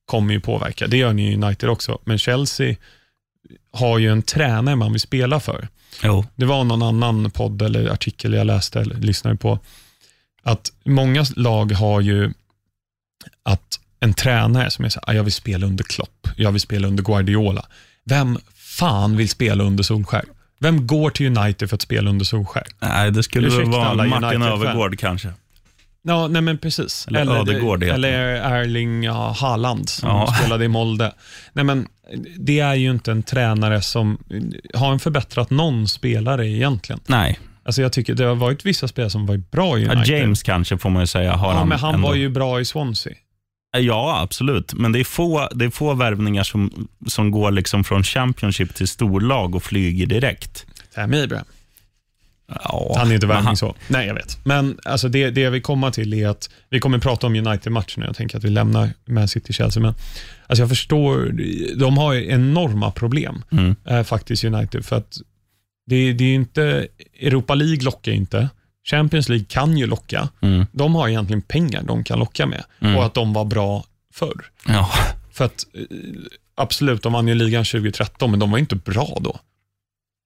[0.06, 0.88] kommer ju påverka.
[0.88, 2.76] Det gör ni i United också, men Chelsea
[3.72, 5.68] har ju en tränare man vill spela för.
[6.04, 6.26] Jo.
[6.36, 9.60] Det var någon annan podd eller artikel jag läste eller lyssnade på,
[10.44, 12.34] att många lag har ju
[13.44, 16.62] att en tränare som är så här, "Ah, jag vill spela under Klopp, jag vill
[16.62, 17.66] spela under Guardiola.
[18.04, 20.24] Vem fan vill spela under Solskär?
[20.62, 22.64] Vem går till United för att spela under Solskär?
[22.80, 24.42] Nej, det skulle Ursäkta vara Martin.
[24.42, 25.30] Övergård kanske.
[26.04, 27.08] Ja, nej men precis.
[27.08, 28.12] Eller Ödegård heter eller
[28.62, 30.34] Erling ja, Haaland som Ja.
[30.40, 31.14] spelade i Molde.
[31.54, 31.88] Nej, men
[32.38, 34.18] det är ju inte en tränare som
[34.74, 37.00] har en förbättrat någon spelare egentligen.
[37.08, 40.20] Nej, Alltså jag tycker det har varit vissa spelare som varit bra i ja, United.
[40.20, 41.34] James kanske får man ju säga.
[41.36, 42.08] Har ja, han men han ändå.
[42.08, 43.14] var ju bra i Swansea.
[43.78, 44.74] Ja, absolut.
[44.74, 48.88] Men det är få, det är få värvningar som, som går liksom från Championship till
[48.88, 50.66] storlag och flyger direkt.
[50.96, 51.46] Tammy Abraham.
[52.64, 53.76] Ja, Han är inte värvning så.
[53.88, 54.46] Nej, jag vet.
[54.46, 58.00] Men alltså det, det jag vill komma till är att vi kommer prata om United-matchen
[58.02, 58.06] nu.
[58.06, 59.82] Jag tänker att vi lämnar Man City-Chelsea.
[59.84, 59.94] Men
[60.48, 61.36] alltså jag förstår,
[61.80, 63.76] de har enorma problem Mm.
[63.88, 64.86] eh, faktiskt United.
[64.86, 65.18] För att
[65.86, 66.88] det, det är inte,
[67.22, 68.50] Europa League lockar inte.
[68.84, 70.30] Champions League kan ju locka.
[70.42, 70.66] Mm.
[70.72, 72.96] De har egentligen pengar de kan locka med Mm.
[72.98, 74.46] och att de var bra förr.
[74.68, 74.90] Ja.
[75.32, 75.84] För att eh,
[76.56, 79.40] absolut, de vann ju ligan 2013, men de var inte bra då.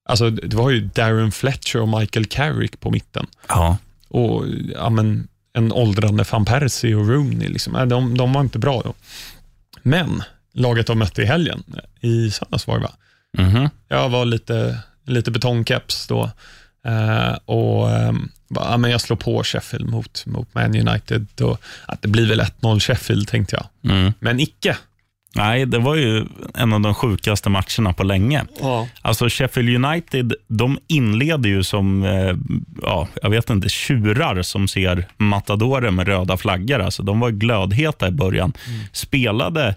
[0.09, 3.27] Alltså, det var ju Darren Fletcher och Michael Carrick på mitten.
[3.47, 3.77] ja.
[4.07, 7.47] Och ja, men, en åldrande van Persie och Rooney.
[7.49, 7.89] Liksom.
[7.89, 8.93] De, de var inte bra då.
[9.81, 11.63] Men laget de mötte i helgen,
[12.01, 12.91] i söndags var det va?
[13.37, 13.69] Mhm.
[13.87, 16.29] Jag var lite, lite betongkeps då.
[16.85, 21.27] Eh, och ehm, bara, ja, men Jag slår på Sheffield mot, mot Man United.
[21.41, 23.91] Och, att det blir väl 1-0 Sheffield, tänkte jag.
[23.91, 24.13] Mm.
[24.19, 24.77] Men icke.
[25.35, 28.45] Nej, det var ju en av de sjukaste matcherna på länge.
[28.61, 28.87] Ja.
[29.01, 32.35] Alltså Sheffield United, de inleder ju som, eh,
[32.81, 36.79] ja, jag vet inte, tjurar som ser matadorer med röda flaggor.
[36.79, 38.53] Alltså, de var glödheta i början.
[38.91, 39.67] Spelade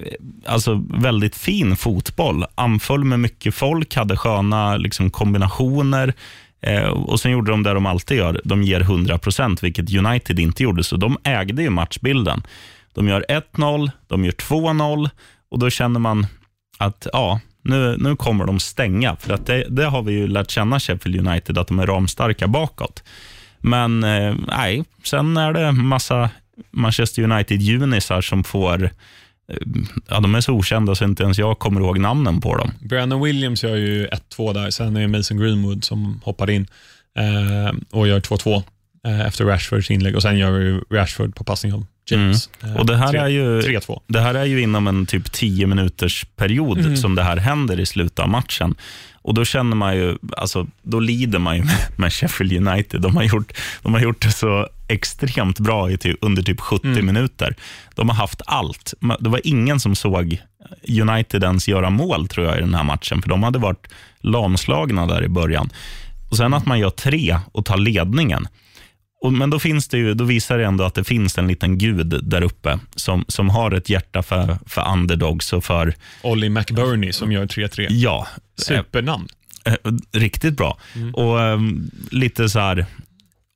[0.00, 0.12] eh,
[0.46, 2.44] alltså, väldigt fin fotboll.
[2.54, 6.14] Anföll med mycket folk, hade sköna liksom, kombinationer.
[6.62, 8.40] Eh, och Sen gjorde de det de alltid gör.
[8.44, 10.84] De ger 100 procent, vilket United inte gjorde.
[10.84, 12.42] Så de ägde ju matchbilden.
[12.94, 15.10] De gör 1-0, de gör 2-0
[15.50, 16.26] och då känner man
[16.78, 19.16] att ja, nu, nu kommer de stänga.
[19.16, 22.48] För att det, det har vi ju lärt känna Sheffield United, att de är ramstarka
[22.48, 23.02] bakåt.
[23.58, 26.30] Men eh, nej, sen är det massa
[26.70, 28.90] Manchester United-junisar som får
[29.50, 29.56] Eh,
[30.08, 32.70] ja, de är så okända så inte ens jag kommer ihåg namnen på dem.
[32.80, 36.66] Brandon Williams gör ju 1-2 där, sen är det Mason Greenwood som hoppar in
[37.18, 38.62] eh, och gör 2-2
[39.06, 42.50] eh, efter Rashfords inlägg och sen gör ju Rashford på passning av James.
[42.62, 42.76] Mm.
[42.76, 44.00] Och det här tre- är ju 3-2.
[44.06, 46.96] Det här är ju inom en typ 10 minuters period Mm.
[46.96, 48.74] som det här händer i slutet av matchen.
[49.22, 53.00] Och Då känner man ju, alltså, då lider man ju med, med Sheffield United.
[53.00, 56.86] De har, gjort, de har gjort det så extremt bra i ty, under typ 70
[56.88, 57.06] Mm.
[57.06, 57.56] minuter.
[57.94, 58.94] De har haft allt.
[59.20, 60.38] Det var ingen som såg
[61.02, 63.86] United ens göra mål tror jag i den här matchen, för de hade varit
[64.20, 65.70] lamslagna där i början.
[66.30, 68.48] Och Sen att man gör tre och tar ledningen.
[69.20, 71.78] Och, men då, finns det ju, då visar det ändå att det finns en liten
[71.78, 77.12] gud där uppe som, som har ett hjärta för, för underdogs och för, Ollie McBurney
[77.12, 77.86] som gör 3-3.
[77.90, 79.28] ja, Supernamn.
[79.64, 79.74] eh,
[80.12, 80.78] riktigt bra.
[81.12, 81.58] Och eh,
[82.10, 82.86] lite så här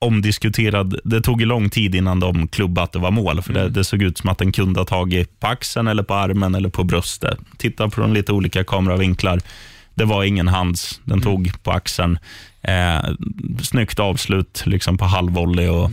[0.01, 1.01] omdiskuterad.
[1.05, 3.85] Det tog ju lång tid innan de klubbade att det var mål, för det, det
[3.85, 6.85] såg ut som att den kunde ha tagit på axeln, eller på armen eller på
[6.85, 7.39] bröstet.
[7.57, 9.41] Titta på de lite olika kameravinklar.
[9.95, 12.19] Det var ingen hands, den tog på axeln.
[12.65, 13.05] Eh,
[13.63, 15.91] snyggt avslut liksom på halvvolley och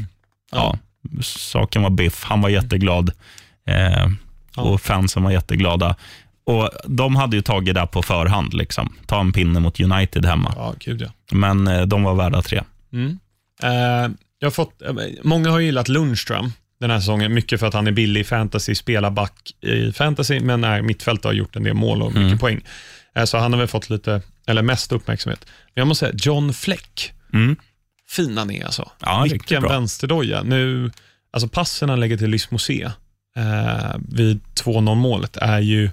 [0.51, 0.77] ja,
[1.21, 2.23] saken var biff.
[2.23, 3.11] Han var jätteglad
[3.67, 4.07] eh,
[4.55, 5.95] och fansen var jätteglada.
[6.43, 8.53] Och De hade ju tagit det på förhand.
[8.53, 8.93] Liksom.
[9.05, 10.53] Ta en pinne mot United hemma.
[10.55, 11.07] Ja, gud ja.
[11.31, 12.61] Men eh, de var värda tre.
[12.93, 13.19] Mm.
[13.63, 17.73] Eh, jag har fått, eh, många har gillat Lundström den här säsongen, mycket för att
[17.73, 21.55] han är billig i fantasy, spelar back i fantasy, men är mittfält och har gjort
[21.55, 22.61] en del mål och mycket poäng.
[23.15, 25.45] Eh, så han har väl fått lite, eller mest uppmärksamhet.
[25.45, 27.55] Men jag måste säga, John Fleck, Mm.
[28.09, 28.91] fin han är alltså.
[28.99, 30.43] Ja, Vilken vänsterdoja.
[30.43, 30.91] Nu,
[31.33, 32.83] alltså passen han lägger till Lysmosé
[33.37, 35.89] eh, vid 2-0 målet är ju,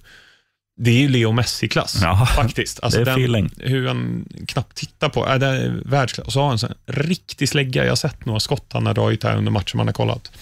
[0.81, 2.81] det är ju Leo Messi-klass Ja, faktiskt.
[2.83, 3.51] Alltså det är den, feeling.
[3.57, 6.27] hur han knappt tittar på, äh, det är världsklass.
[6.27, 7.85] Och så har han en riktig slägga.
[7.85, 10.33] Jag har sett några skott han har dragit här under matchen man har kollat.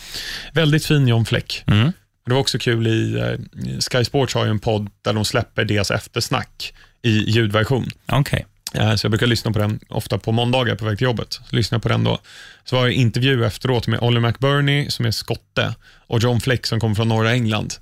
[0.53, 1.65] Väldigt fin John Fleck.
[1.67, 1.93] Mm.
[2.27, 5.65] Det var också kul i eh, Sky Sports har ju en podd där de släpper
[5.65, 7.91] deras eftersnack i ljudversion.
[8.13, 8.47] Okej.
[8.75, 11.41] Eh, Så jag brukar lyssna på den ofta på måndagar på väg till jobbet.
[11.51, 12.19] Jag på den då.
[12.65, 15.75] Så var det intervju efteråt med Ollie McBurney som är skotte
[16.07, 17.75] och John Fleck som kommer från norra England.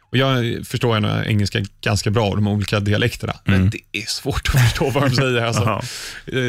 [0.00, 4.60] Och jag förstår gärna engelska ganska bra, de olika dialekterna, men det är svårt att
[4.68, 5.42] förstå vad de säger.
[5.42, 5.82] Alltså,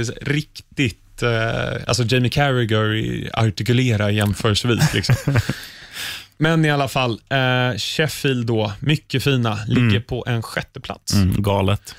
[0.06, 4.94] så riktigt, eh, alltså Jamie Carragher artikulerar jämförelsevis.
[4.94, 5.16] Liksom.
[6.38, 11.14] Men i alla fall, eh, Sheffield då, mycket fina, ligger på en sjätte plats.
[11.14, 11.96] Mm, galet.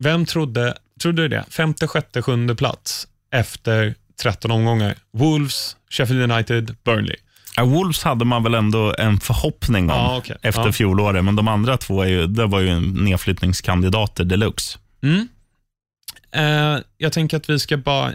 [0.00, 1.44] Vem trodde, trodde du det?
[1.50, 4.94] Femte, sjätte, sjunde plats efter 13 omgångar.
[5.12, 7.16] Wolves, Sheffield United, Burnley.
[7.56, 10.36] Ja, Wolves hade man väl ändå en förhoppning om Ja, okej.
[10.42, 10.72] efter Ja.
[10.72, 14.78] fjolåret, men de andra två är ju, det var ju nedflyttningskandidater deluxe.
[15.02, 15.28] Mm.
[16.32, 18.14] Eh, jag tänker att vi ska bara...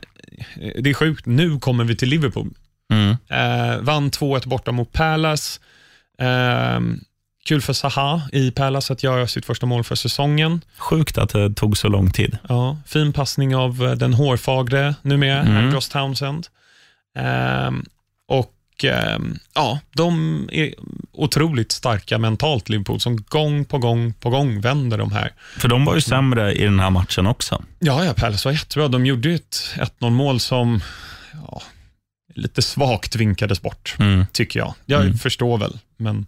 [0.56, 2.54] Det är sjukt, nu kommer vi till Liverpool.
[2.93, 3.10] Mm.
[3.30, 5.60] Eh, vann 2-1 borta mot Palace.
[6.19, 6.80] Eh,
[7.45, 10.62] kul för Zaha i Palace att göra sitt första mål för säsongen.
[10.77, 12.38] Sjukt att det tog så lång tid.
[12.49, 15.58] Ja, fin passning av eh, den hårfagre numera, Mm.
[15.65, 16.47] Andros Townsend.
[17.17, 17.86] Ehm,
[18.27, 18.53] och
[18.84, 20.73] ehm, ja, de är
[21.12, 25.31] otroligt starka mentalt, Liverpool, som gång på gång på gång vänder de här.
[25.58, 27.63] För de var ju sämre i den här matchen också.
[27.79, 28.88] Ja, ja, Palace var jättebra.
[28.88, 29.58] De gjorde ju ett
[29.99, 30.81] 1-0 mål som
[31.47, 31.62] ja,
[32.36, 34.25] lite svagt vinkades bort, Mm.
[34.31, 34.73] tycker jag.
[34.86, 35.17] Jag Mm.
[35.17, 36.25] förstår väl, men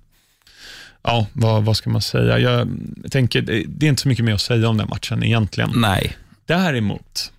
[1.08, 2.40] ja, vad, vad ska man säga?
[2.40, 2.68] Jag
[3.12, 5.72] tänker, det är inte så mycket mer att säga om den matchen egentligen.
[5.76, 6.18] Nej.
[6.46, 7.32] Däremot,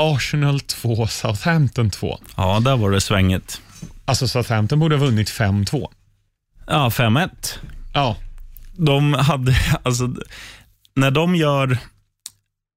[0.00, 2.18] Arsenal 2, Southampton 2.
[2.36, 3.60] Ja, där var det svängigt.
[4.04, 5.88] Alltså Southampton borde ha vunnit 5-2.
[6.66, 7.30] Ja, 5-1.
[7.94, 8.16] Ja,
[8.76, 10.14] De hade, alltså,
[10.94, 11.78] när de gör,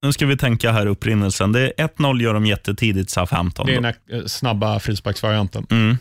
[0.02, 1.52] nu ska vi tänka här upprinnelsen.
[1.52, 3.66] Det är 1-0 gör de jättetidigt, Southampton.
[3.66, 5.66] det är den här eh, snabba frisparksvarianten.
[5.70, 5.96] Mm.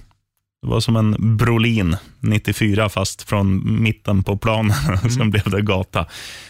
[0.65, 4.75] Det var som en Brolin 94 fast från mitten på planen.
[4.88, 5.10] Mm.
[5.12, 6.06] sen blev det gata.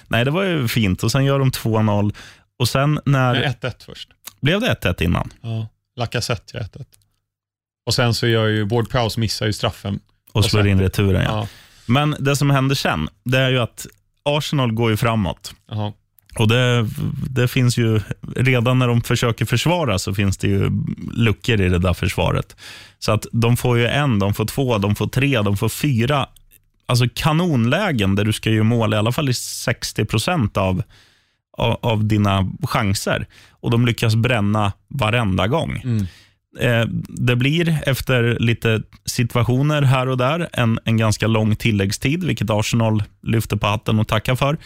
[0.07, 2.15] Nej, det var ju fint och sen gör de 2-0
[2.59, 3.33] och sen när...
[3.33, 4.09] Nej, 1-1 först.
[4.41, 5.33] Blev det 1-1 innan?
[5.41, 6.85] Ja, Lacazette gör 1-1.
[7.85, 9.99] Och sen så gör ju Ward Prowse missar ju straffen.
[10.31, 11.29] Och Och slår sen- in returen, ja.
[11.31, 11.47] Ja.
[11.85, 13.87] Men det som händer sen, det är ju att
[14.23, 15.53] Arsenal går ju framåt.
[15.69, 15.93] Jaha.
[16.39, 16.87] Och det,
[17.29, 18.01] det finns ju,
[18.35, 20.71] redan när de försöker försvara så finns det ju
[21.13, 22.55] luckor i det där försvaret.
[22.99, 26.27] Så att de får ju en, de får två, de får tre, de får fyra.
[26.85, 30.83] Alltså kanonlägen där du ska göra mål i alla fall i 60 procent av,
[31.57, 33.25] av, av dina chanser.
[33.49, 35.81] Och de lyckas bränna varenda gång.
[35.83, 36.05] Mm.
[36.59, 42.49] Eh, det blir efter lite situationer här och där en, en ganska lång tilläggstid, vilket
[42.49, 44.57] Arsenal lyfter på hatten och tackar för.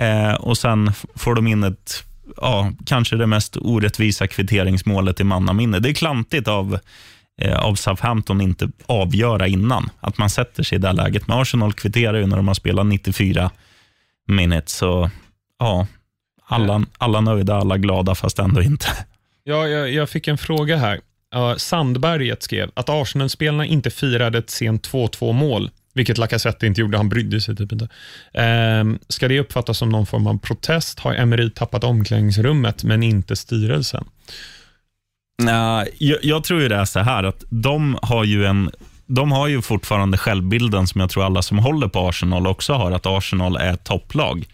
[0.00, 2.04] Eh, och Sen får de in ett,
[2.36, 5.78] ja, kanske det mest orättvisa kvitteringsmålet i mannaminne.
[5.78, 6.78] Det är klantigt av,
[7.40, 11.28] eh, av Southampton inte avgöra innan, att man sätter sig i det här läget.
[11.28, 13.50] Men Arsenal kvitterar ju när de har spelat 94
[14.28, 14.72] minutes.
[14.72, 15.10] Så
[15.58, 15.86] ja,
[16.46, 18.86] alla, alla nöjda, alla glada, fast ändå inte.
[19.44, 21.00] Ja, jag, jag fick en fråga här.
[21.34, 26.96] Uh, Sandberget skrev att Arsenal-spelarna inte firade ett sent 2-2 mål, vilket Lacazette inte gjorde.
[26.96, 27.88] Han brydde sig typ inte.
[28.32, 30.98] Ehm, ska det uppfattas som någon form av protest?
[31.00, 34.04] Har Emery tappat omklädningsrummet, men inte styrelsen?
[35.42, 38.70] Uh, jag, jag tror ju det är så här att de har ju en
[39.06, 42.92] de har ju fortfarande självbilden som jag tror alla som håller på Arsenal också har,
[42.92, 44.46] att Arsenal är ett topplag.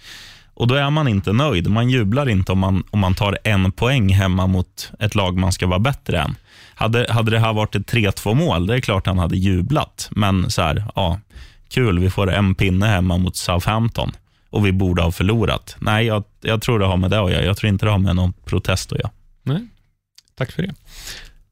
[0.61, 1.71] Och Då är man inte nöjd.
[1.71, 5.53] Man jublar inte om man, om man tar en poäng hemma mot ett lag man
[5.53, 6.35] ska vara bättre än.
[6.75, 10.09] Hade, hade det här varit ett 3-2 mål, det är klart han hade jublat.
[10.11, 11.21] Men så här, ja,
[11.69, 14.13] kul, vi får en pinne hemma mot Southampton
[14.51, 15.77] och vi borde ha förlorat.
[15.79, 17.45] Nej, jag, jag tror det har med det att göra.
[17.45, 19.11] Jag tror inte det har med någon protest att göra.
[19.43, 19.69] Nej,
[20.35, 20.75] tack för det.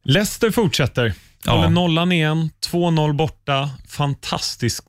[0.02, 1.14] Leicester fortsätter.
[1.44, 1.52] Ja.
[1.52, 3.70] Håller nollan igen, 2-0 borta.
[3.88, 4.84] Fantastisk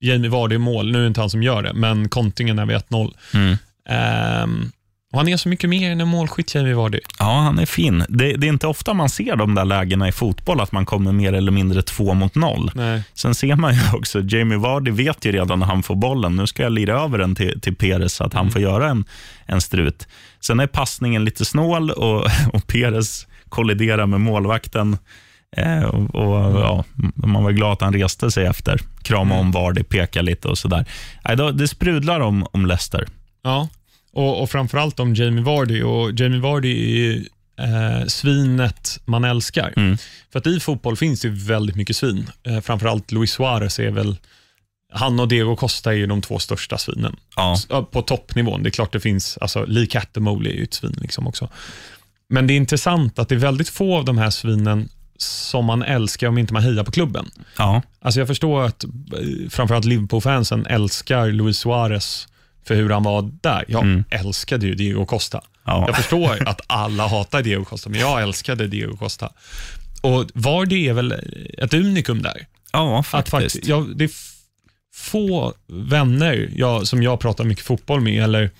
[0.00, 0.92] Jamie Vardy mål.
[0.92, 3.14] Nu är det inte han som gör det, men kontringen är vid 1-0.
[3.34, 3.56] Mm.
[3.88, 4.70] Ehm,
[5.12, 7.00] och han är så mycket mer än en målskytt, Jamie Vardy.
[7.18, 8.04] Ja, han är fin.
[8.08, 11.12] Det, det är inte ofta man ser de där lägena i fotboll, att man kommer
[11.12, 12.70] mer eller mindre två mot noll.
[12.74, 13.02] Nej.
[13.14, 16.46] Sen ser man ju också, Jamie Vardy vet ju redan när han får bollen, nu
[16.46, 19.04] ska jag lira över den till, till Perez så att han får göra en,
[19.46, 20.08] en strut.
[20.40, 24.96] Sen är passningen lite snål och, och Perez kolliderar med målvakten.
[25.56, 26.84] Eh, och, och, ja,
[27.14, 30.86] man var glad att han reste sig efter, krama om Vardy, peka lite och sådär.
[31.52, 33.06] Det sprudlar om, om Leicester.
[33.42, 33.68] Ja,
[34.12, 35.82] och, och framförallt om Jamie Vardy.
[35.82, 36.72] Och Jamie Vardy
[37.56, 39.72] är eh, svinet man älskar.
[39.76, 39.98] Mm.
[40.32, 42.30] För att i fotboll finns det väldigt mycket svin.
[42.42, 44.16] Eh, framförallt Luis Suarez är väl,
[44.92, 47.16] han och Diego Costa är ju de två största svinen.
[47.36, 47.56] Ja,
[47.92, 48.62] På toppnivån.
[48.62, 51.48] Det är klart det finns, alltså Lee Cattermole är ju ett svin liksom också.
[52.28, 54.88] Men det är intressant att det är väldigt få av de här svinen
[55.20, 57.30] som man älskar om inte man hejar på klubben.
[57.58, 57.82] Ja.
[58.00, 58.90] Alltså jag förstår att eh,
[59.50, 62.28] framförallt Liverpool-fansen älskar Luis Suarez
[62.66, 63.64] för hur han var där.
[63.68, 64.04] Jag Mm.
[64.10, 65.40] älskade ju Diego Costa.
[65.64, 65.84] Ja.
[65.86, 69.32] Jag förstår att alla hatar Diego Costa, men jag älskade Diego Costa.
[70.02, 71.12] Och Vardy är väl
[71.58, 72.46] ett unikum där.
[72.72, 73.30] Ja, Att faktiskt.
[73.30, 74.10] faktiskt, jag, det är
[74.94, 78.50] få vänner jag, som jag pratar mycket fotboll med, eller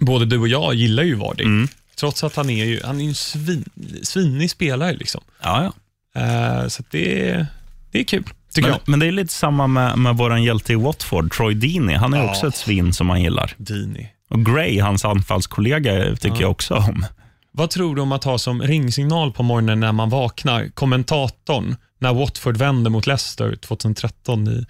[0.00, 1.44] både du och jag gillar ju Vardy.
[1.44, 1.68] Mm.
[1.96, 3.64] Trots att han är ju han är en svin,
[4.02, 4.92] svinig spelare.
[4.96, 5.20] Liksom.
[5.42, 5.72] Ja, ja.
[6.16, 7.46] Eh, så det, är,
[7.90, 8.24] det är kul.
[8.62, 11.96] Men, men det är lite samma med, med vår hjälte i Watford, Troy Deeney.
[11.96, 12.30] Han är Ja.
[12.30, 13.54] också ett svin som man gillar.
[13.56, 14.08] Dini.
[14.30, 16.40] Och Gray, hans anfallskollega, tycker Ja.
[16.40, 17.06] jag också om.
[17.52, 22.14] Vad tror du om att ha som ringsignal på morgonen när man vaknar, kommentatorn, när
[22.14, 24.66] Watford vänder mot Leicester 2013 i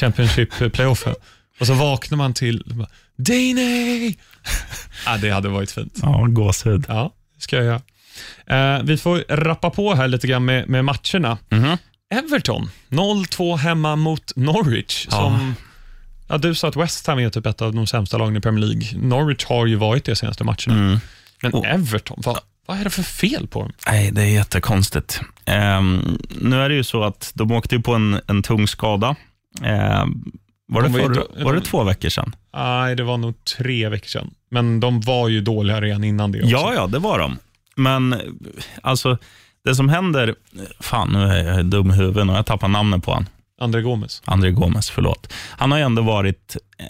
[0.00, 1.14] Championship-playoffen.
[1.60, 4.16] Och så vaknar man till, Dini!
[5.06, 5.98] ja, det hade varit fint.
[6.02, 6.84] Ja, gåshud.
[6.88, 7.80] Ja, det ska jag göra.
[8.46, 11.38] Eh, vi får rappa på här lite grann med, med matcherna.
[11.48, 11.76] Mhm.
[12.14, 15.06] Everton, 0-2 hemma mot Norwich.
[15.10, 15.16] Ja.
[15.16, 15.54] Som,
[16.28, 18.66] ja, du sa att West Ham är typ ett av de sämsta lagen i Premier
[18.66, 18.98] League.
[19.08, 20.74] Norwich har ju varit det de senaste matcherna.
[20.74, 20.98] Mm.
[21.42, 23.72] Men Och- Everton, vad, vad är det för fel på dem?
[23.86, 25.20] Nej, det är jättekonstigt.
[25.44, 29.16] Ehm, nu är det ju så att de åkte ju på en, en tung skada.
[29.62, 30.24] Ehm,
[30.68, 32.36] var, det De var ju för, då- var det de- två veckor sedan?
[32.54, 34.30] Nej, det var nog tre veckor sedan.
[34.50, 36.50] Men de var ju dåliga redan innan det också.
[36.50, 37.38] Ja, ja, det var de.
[37.76, 38.20] Men
[38.82, 39.18] alltså,
[39.64, 40.34] det som händer...
[40.80, 43.26] Fan, nu är jag dum i huvudet och jag tappar namnet på honom.
[43.60, 44.22] André Gomes.
[44.24, 45.32] André Gomes, förlåt.
[45.50, 46.86] Han har ju ändå varit eh,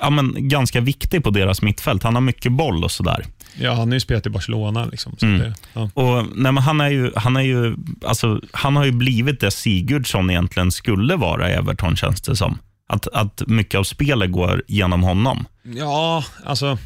[0.00, 2.02] ja, men, ganska viktig på deras mittfält.
[2.02, 3.24] Han har mycket boll och sådär.
[3.60, 4.84] Ja, han har ju spelat i Barcelona.
[4.84, 5.38] Liksom, så Mm.
[5.40, 5.90] det, ja.
[5.94, 7.76] Och, nej, men han, är ju, han, är ju,
[8.06, 12.58] alltså, han har ju blivit det Sigurdsson egentligen skulle vara i Everton, känns det som.
[12.88, 15.44] Att, att mycket av spelet går genom honom.
[15.62, 16.78] ja, alltså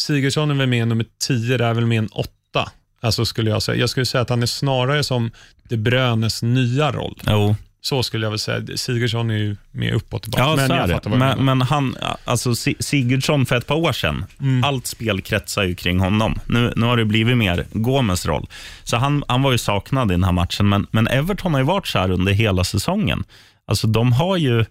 [0.00, 2.28] Sigurdsson är väl med nummer 10, det är väl med en 8.
[3.02, 3.78] Alltså skulle jag säga.
[3.80, 5.30] Jag skulle säga att han är snarare som
[5.68, 7.20] De Bruynes nya roll.
[7.26, 8.76] Jo, Så skulle jag väl säga.
[8.76, 10.42] Sigurdsson är ju mer uppåt tillbaka.
[10.44, 11.16] ja, men så är det.
[11.16, 14.64] Men, men han, alltså Si- Sigurdsson för ett par år sedan, Mm.
[14.64, 16.38] allt spel kretsar ju kring honom.
[16.46, 18.46] Nu, nu har det blivit mer Gomes roll.
[18.84, 21.66] Så han, han var ju saknad i den här matchen, men, men Everton har ju
[21.66, 23.24] varit så här under hela säsongen.
[23.66, 24.64] Alltså de har ju,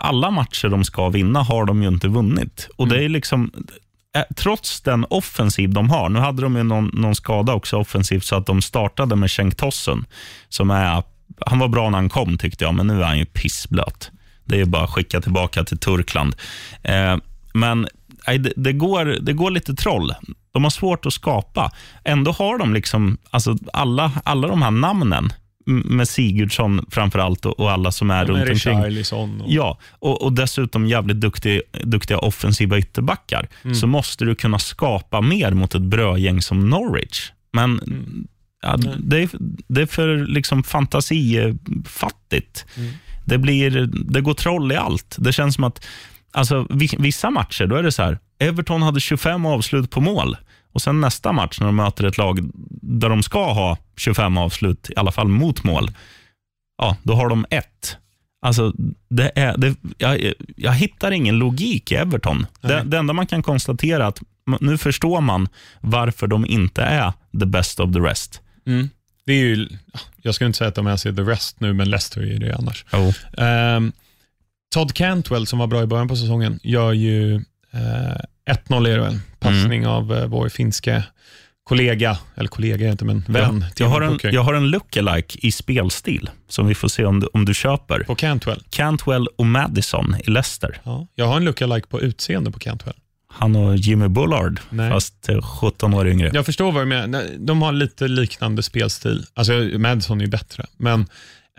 [0.00, 2.68] alla matcher de ska vinna har de ju inte vunnit.
[2.76, 3.52] Och det är liksom,
[4.14, 8.24] Eh, trots den offensiv de har, nu hade de ju någon, någon skada också offensivt,
[8.24, 10.06] så att de startade med Cenk Tossen,
[10.48, 11.02] som är,
[11.46, 14.10] han var bra när han kom tyckte jag, men nu är han ju pissblöt.
[14.44, 16.36] Det är ju bara att skicka tillbaka till Turkland.
[16.82, 17.16] Eh,
[17.54, 17.88] men
[18.26, 20.14] nej, det, det, går, det går lite troll.
[20.52, 21.72] De har svårt att skapa.
[22.04, 25.32] Ändå har de liksom, alltså alla, alla de här namnen,
[25.66, 28.78] med Sigurdsson framför allt och, och alla som är Med runt omkring.
[29.40, 29.52] Och...
[29.52, 33.48] Ja, och, och dessutom jävligt duktig, duktiga offensiva ytterbackar.
[33.64, 33.74] Mm.
[33.74, 37.32] Så måste du kunna skapa mer mot ett brödgäng som Norwich.
[37.52, 37.80] Men
[38.62, 38.94] ja, Nej.
[38.98, 39.28] det, är,
[39.68, 42.66] det är för liksom fantasifattigt.
[42.76, 42.92] Mm.
[43.24, 45.16] Det, blir, det går troll i allt.
[45.18, 45.86] Det känns som att
[46.32, 48.18] alltså, vi- vissa matcher, då är det så här.
[48.38, 50.36] Everton hade 25 avslut på mål.
[50.74, 52.38] Och sen nästa match när de möter ett lag
[52.82, 55.90] där de ska ha 25 avslut, i alla fall mot mål,
[56.78, 57.96] ja, då har de ett.
[58.42, 58.72] Alltså,
[59.08, 62.46] det är, det, jag, jag hittar ingen logik i Everton.
[62.60, 64.22] Det, det enda man kan konstatera är att
[64.60, 65.48] nu förstår man
[65.80, 68.40] varför de inte är the best of the rest.
[68.66, 68.90] Mm.
[69.26, 69.68] Det är ju,
[70.22, 72.56] jag ska inte säga att de är the rest nu, men Leicester är ju det
[72.56, 72.84] annars.
[72.92, 73.14] Oh.
[73.44, 73.92] Ehm,
[74.74, 77.34] Todd Cantwell, som var bra i början på säsongen, gör ju
[77.72, 78.16] eh,
[78.50, 78.98] 1-0 är
[79.48, 81.02] Passning av eh, vår finska
[81.64, 83.64] kollega, eller kollega inte, men vän.
[83.76, 87.26] jag, har en, jag har en lookalike i spelstil som vi får se om du,
[87.26, 88.00] om du köper.
[88.00, 88.62] På Cantwell.
[88.70, 90.80] Cantwell och Madison i Leicester.
[90.84, 92.94] Ja, jag har en lookalike på utseende på Cantwell.
[93.28, 94.90] Han och Jimmy Bullard, Nej.
[94.90, 96.30] fast eh, 17 år yngre.
[96.34, 97.24] Jag förstår vad du menar.
[97.38, 99.24] De har lite liknande spelstil.
[99.34, 101.06] Alltså, Madison är ju bättre, men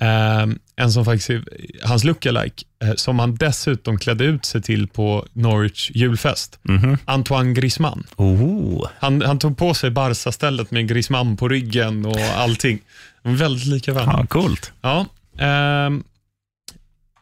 [0.02, 1.44] ehm, en som faktiskt är
[1.84, 6.60] hans lookalike, eh, som han dessutom klädde ut sig till på Norwich julfest.
[6.62, 6.98] Mhm.
[7.06, 8.04] Antoine Griezmann.
[8.16, 8.88] Oh.
[9.00, 12.80] Han, han tog på sig Barca-stället med Griezmann på ryggen och allting.
[13.24, 14.18] De är väldigt lika varandra.
[14.20, 14.72] Ja, coolt.
[14.82, 15.06] Ja.
[15.40, 16.04] ehm,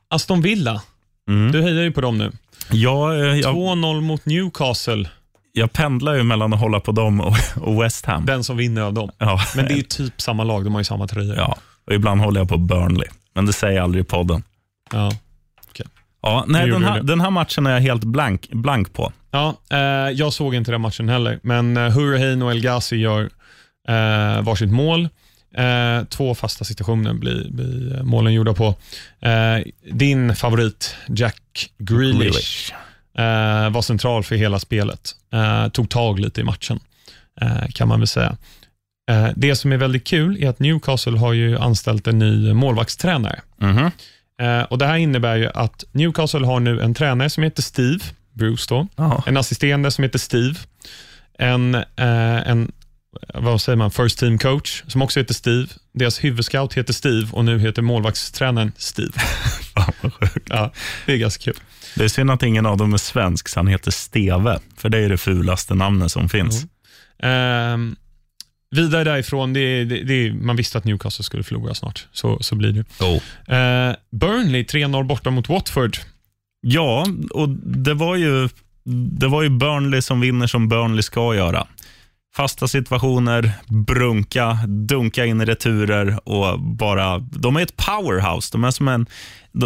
[0.10, 0.82] Aston Villa,
[1.28, 1.52] Mm.
[1.52, 2.32] du hejar ju på dem nu.
[2.72, 5.10] Ja, eh, jag, 2-0 mot Newcastle,
[5.52, 7.20] jag pendlar ju mellan att hålla på dem
[7.56, 8.26] och, West Ham.
[8.26, 9.10] den som vinner av dem.
[9.18, 9.42] Ja.
[9.56, 11.36] Men det är ju typ samma lag, de har ju samma tröjor.
[11.36, 14.44] ja, och ibland håller jag på Burnley, men det säger jag aldrig i podden.
[14.92, 15.12] Ja.
[16.26, 19.14] Ja, nej, den, här, den här matchen är jag helt blank, blank på.
[19.32, 19.78] Ja, eh,
[20.14, 23.22] jag såg inte den matchen heller, men eh, Hurricane och El Ghazi gör
[23.88, 25.10] eh, varsitt mål.
[25.58, 28.76] Eh, två fasta situationer blir, blir eh, målen gjorda på.
[29.22, 29.58] Eh,
[29.92, 32.74] din favorit, Jack Grealish, Grealish.
[33.18, 35.16] eh, var central för hela spelet.
[35.74, 36.80] Tog tag lite i matchen,
[37.74, 38.38] kan man väl säga.
[39.12, 43.42] Eh, det som är väldigt kul är att Newcastle har ju anställt en ny målvaktstränare.
[43.58, 43.92] Mhm.
[44.42, 48.00] Eh, och Det här innebär ju att Newcastle har nu en tränare som heter Steve,
[48.34, 48.88] Bruce då,
[49.26, 50.56] en assisterande som heter Steve,
[51.40, 52.72] en, eh, en
[53.34, 55.68] vad säger man, first team coach som också heter Steve.
[55.94, 59.12] Deras huvudscout heter Steve och nu heter målvaktstränaren Steve.
[59.76, 60.48] Fan, vad sjukt.
[60.50, 60.72] Ja,
[61.06, 61.62] det är ganska kul.
[61.96, 64.98] Det är synd att ingen av dem är svensk, så han heter Steve, för det
[64.98, 66.66] är det fulaste namnet som finns.
[67.24, 67.96] Ehm,
[68.74, 72.08] vidare därifrån, det, det, det, man visste att Newcastle skulle förlora snart.
[72.12, 73.04] Så, så blir det.
[73.04, 73.56] Oh.
[73.58, 75.98] Eh, Burnley 3-0 borta mot Watford.
[76.62, 78.50] Ja, och det var, ju,
[79.20, 81.68] det var ju Burnley som vinner som Burnley ska göra.
[82.36, 87.20] Fasta situationer, brunka, dunka in i returer och bara...
[87.20, 88.50] De är ett powerhouse.
[88.52, 89.06] De är som, en,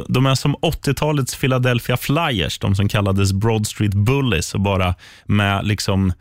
[0.08, 4.96] de är som 80-talets Philadelphia Flyers, de som kallades Broad Street Bullies och bara
[5.26, 6.14] med liksom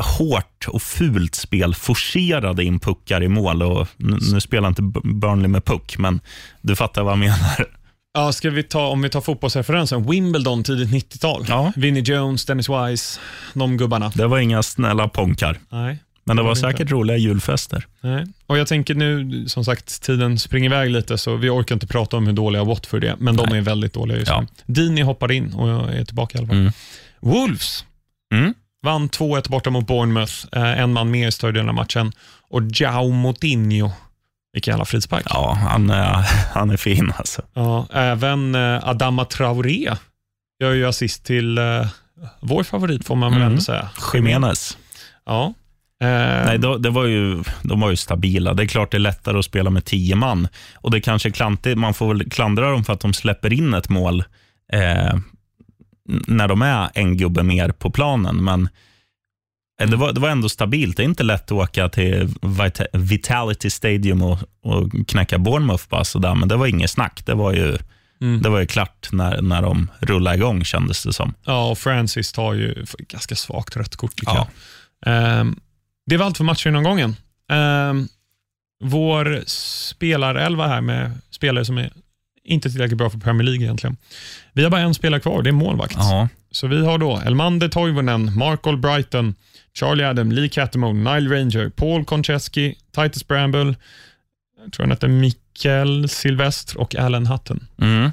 [0.00, 3.62] hårt och fult spel forcerade in puckar i mål.
[3.62, 6.20] Och nu, spelar inte Burnley med puck, men
[6.62, 7.66] du fattar vad jag menar.
[8.14, 11.44] Ja, ska vi ta, om vi tar fotbollsreferensen, Wimbledon tidigt 90-tal.
[11.48, 11.72] Ja.
[11.76, 13.20] Vinnie Jones, Dennis Wise,
[13.54, 14.12] de gubbarna.
[14.14, 15.98] Det var inga snälla ponkar, Nej.
[16.24, 16.60] men det var inte.
[16.60, 17.86] säkert roliga julfester.
[18.00, 18.26] Nej.
[18.46, 22.16] Och Jag tänker nu, som sagt, tiden springer iväg lite, så vi orkar inte prata
[22.16, 23.58] om hur dåliga Watford är, men de Nej.
[23.58, 24.40] är väldigt dåliga just Ja.
[24.40, 24.46] nu.
[24.74, 26.56] Dini hoppar in och jag är tillbaka i alla fall.
[26.56, 26.72] Mm.
[27.20, 27.84] Wolves
[28.34, 28.54] Mm.
[28.86, 32.12] Vann 2-1 borta mot Bournemouth, eh, en man mer i större delen av matchen.
[32.50, 33.90] Och Jao Moutinho,
[34.52, 35.22] vilken jävla frispark.
[35.30, 36.12] Ja, han är,
[36.54, 37.42] han är fin alltså.
[37.54, 39.92] Ja, även eh, Adama Traoré
[40.60, 41.86] gör ju assist till eh,
[42.40, 43.50] vår favorit, får man väl Mm.
[43.52, 43.88] ändå säga.
[44.14, 44.78] Jiménez.
[45.26, 45.54] Ja.
[46.02, 46.08] Eh,
[46.46, 48.54] Nej, då, det var ju, de var ju stabila.
[48.54, 50.48] Det är klart det är lättare att spela med tio man.
[50.74, 53.74] Och det är kanske klantigt, Man får väl klandra dem för att de släpper in
[53.74, 54.24] ett mål
[54.72, 55.14] eh,
[56.06, 58.44] när de är en gubbe mer på planen.
[58.44, 58.68] Men
[59.80, 60.96] eh, det var, det var ändå stabilt.
[60.96, 66.04] Det är inte lätt att åka till Vita- Vitality Stadium och, och knäcka Bournemouth bara
[66.04, 67.22] sådär, men det var inget snack.
[67.26, 67.78] Det var ju,
[68.20, 68.42] mm.
[68.42, 71.34] det var ju klart när, när de rullade igång kändes det som.
[71.44, 74.48] Ja, och Francis tar ju ganska svagt rött kort Ja.
[75.06, 75.60] Ehm,
[76.06, 76.74] det var allt för matchen
[77.52, 78.08] Um,
[78.84, 81.92] vår spelarelva här med spelare som är
[82.46, 83.96] inte tillräckligt bra för Premier League egentligen.
[84.52, 85.96] Vi har bara en spelare kvar, det är målvakt.
[85.98, 86.28] Ja.
[86.50, 89.34] Så vi har då Elmander Toivonen, Mark Albrighton,
[89.78, 93.74] Charlie Adam, Lee Catamone, Nile Ranger, Paul Konchesky, Titus Bramble,
[94.64, 97.66] jag tror han heter Mikael Silvestre och Alan Hutton.
[97.80, 98.10] Mm.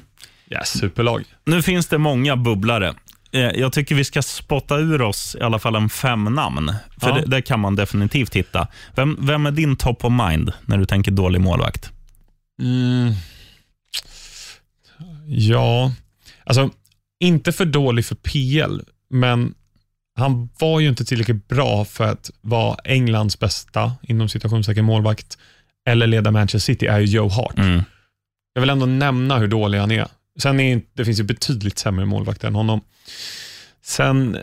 [0.48, 1.24] Ja, superlag.
[1.46, 2.94] Nu finns det många bubblare.
[3.32, 6.72] Eh, Jag tycker vi ska spotta ur oss i alla fall en fem namn.
[7.00, 7.14] För Ja.
[7.14, 8.68] det, det kan man definitivt hitta.
[8.96, 11.90] Vem, vem är din top of mind när du tänker dålig målvakt?
[12.62, 13.12] Mm.
[15.26, 15.92] Ja,
[16.44, 16.70] alltså
[17.20, 19.54] inte för dålig för PL, men
[20.16, 25.38] han var ju inte tillräckligt bra för att vara Englands bästa, inom citationstecken, målvakt
[25.86, 27.58] eller leda Manchester City är ju Joe Hart.
[27.58, 27.82] Mm.
[28.54, 30.06] Jag vill ändå nämna hur dålig han är.
[30.38, 32.80] Sen är det finns ju betydligt sämre målvakter än honom.
[33.82, 34.38] Sen,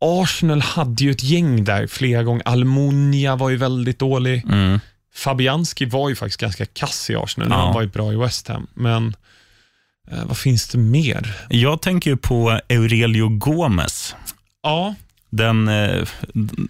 [0.00, 2.42] Arsenal hade ju ett gäng där flera gånger.
[2.48, 4.44] Almunia var ju väldigt dålig.
[4.44, 4.80] Mm.
[5.14, 7.56] Fabianski var ju faktiskt ganska kass i Arsenal Ja.
[7.56, 8.66] han var ju bra i West Ham.
[8.74, 9.16] Men
[10.26, 11.34] vad finns det mer?
[11.48, 14.14] Jag tänker ju på Aurelio Gomez.
[14.62, 14.94] Ja,
[15.30, 16.08] Den, eh,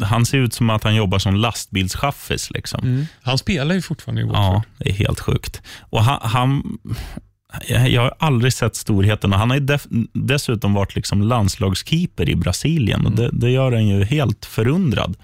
[0.01, 2.51] han ser ut som att han jobbar som lastbilschaffis.
[2.51, 3.07] Liksom.
[3.23, 4.43] han spelar ju fortfarande i Watford.
[4.45, 5.63] Ja, det är helt sjukt.
[5.81, 6.79] Och han, han,
[7.69, 9.33] jag har aldrig sett storheten.
[9.33, 13.07] och Han har def, dessutom varit liksom landslagskeeper i Brasilien.
[13.07, 15.17] Och det, det gör en ju helt förundrad.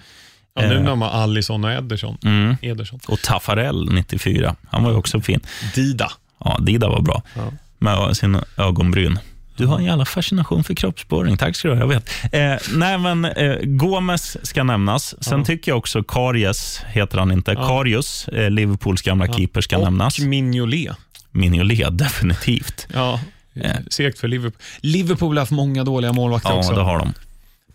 [0.55, 0.81] Ja, nu Eh.
[0.81, 2.17] när de har Alisson och Ederson.
[2.23, 2.55] Mm.
[2.61, 2.99] Ederson.
[3.07, 4.55] Och Taffarel 94.
[4.71, 5.39] Han var ju också fin.
[5.75, 6.11] Dida.
[6.45, 7.51] Ja, Dida var bra Ja.
[7.83, 9.19] Med sina ögonbryn.
[9.57, 11.37] Du har en jävla fascination för kroppsborring.
[11.37, 12.09] Tack ska du ha, jag vet.
[12.31, 15.15] Eh, nej, men eh, Gomes ska nämnas.
[15.23, 15.45] Sen Ja.
[15.45, 17.51] tycker jag också Karius, heter han inte.
[17.51, 17.67] Ja.
[17.67, 20.19] Karius, eh, Liverpools gamla keeper, ska och nämnas.
[20.19, 20.95] Mignolet.
[21.31, 22.87] Mignolet, definitivt.
[22.93, 23.19] Ja,
[23.55, 23.71] Eh.
[23.89, 24.59] segt för Liverpool.
[24.79, 26.73] Liverpool har haft många dåliga målvakter Ja, också.
[26.73, 27.13] det har de.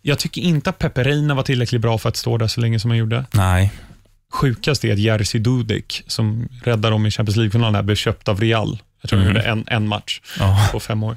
[0.03, 2.81] Jag tycker inte att Pepe Reina var tillräckligt bra för att stå där så länge
[2.81, 3.25] som han gjorde.
[3.33, 3.73] Nej.
[4.33, 8.79] Sjukast är att Jerzy Dudek, som räddade dem i Champions League-finalen, blev köpt av Real.
[9.01, 9.37] Jag tror han Mm.
[9.37, 10.69] gjorde en, en match Ja.
[10.73, 11.17] på fem år.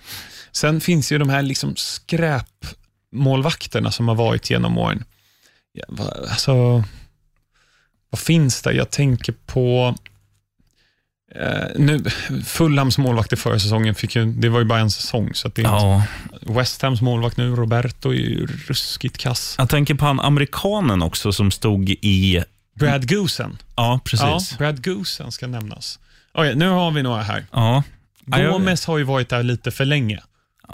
[0.52, 5.04] Sen finns ju de här liksom skräpmålvakterna som har varit genom åren.
[6.30, 6.84] Alltså,
[8.10, 8.74] vad finns det?
[8.74, 9.96] Jag tänker på
[11.36, 12.04] eh, nu,
[12.46, 15.34] Fulhams målvakter förra säsongen, fick ju, det var ju bara en säsong.
[15.34, 16.04] Så att det ja.
[16.34, 19.56] inte, West Hams målvakt nu, Roberto, är ju ruskigt kass.
[19.58, 22.44] Jag tänker på han amerikanen också som stod i...
[22.76, 23.58] Brad Goosen.
[23.76, 24.52] Ja, precis.
[24.52, 26.00] Ja, Brad Goosen ska nämnas.
[26.34, 27.46] Okej, nu har vi några här.
[27.52, 27.84] Ja.
[28.26, 30.20] Gomes har ju varit där lite för länge.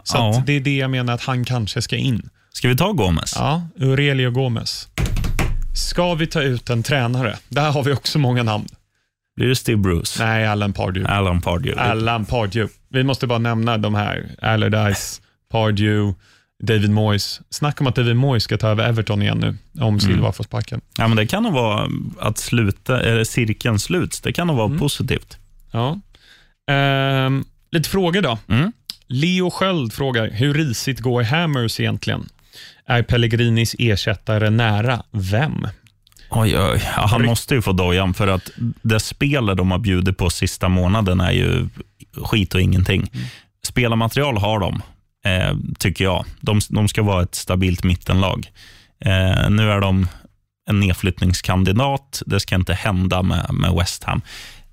[0.03, 0.43] Så Ja.
[0.45, 2.30] det är det jag menar att han kanske ska in.
[2.53, 3.34] Ska vi ta Gomes?
[3.36, 4.88] Ja, Aurelio Gomes.
[5.76, 7.38] Ska vi ta ut en tränare?
[7.49, 8.68] Där har vi också många namn.
[9.36, 10.24] Blir det Steve Bruce?
[10.26, 11.14] Nej, Alan Pardew.
[11.14, 11.82] Alan Pardew?
[11.82, 12.74] Alan Pardew.
[12.89, 14.30] Vi måste bara nämna de här.
[14.41, 16.14] Allardyce, Pardew,
[16.64, 17.41] David Moyes.
[17.49, 20.82] Snacka om att David Moyes ska ta över Everton igen nu, om Silva får sparken.
[20.97, 21.88] Ja, men det kan nog vara
[22.20, 24.22] att sluta, eller cirkeln sluts.
[24.22, 25.38] Det kan nog vara positivt.
[25.78, 25.99] Ja.
[26.73, 28.38] Ehm, lite frågor då.
[28.49, 28.71] Mm.
[29.07, 32.30] Leo Sköld frågar, hur risigt går Hammers egentligen?
[32.86, 35.03] Är Pellegrinis ersättare nära?
[35.11, 35.67] Vem?
[36.30, 36.82] Oj, oj.
[36.86, 38.49] Han måste ju få dojan för att
[38.82, 41.67] det spelet de har bjudit på sista månaden är ju
[42.23, 43.09] skit och ingenting.
[43.13, 43.28] Mm.
[43.67, 44.82] Spelarmaterial har de,
[45.25, 46.25] eh, tycker jag.
[46.41, 48.51] De, de, ska vara ett stabilt mittenlag.
[49.05, 50.07] Eh, nu är de
[50.69, 52.21] en nedflyttningskandidat.
[52.25, 54.21] Det ska inte hända med, med West Ham.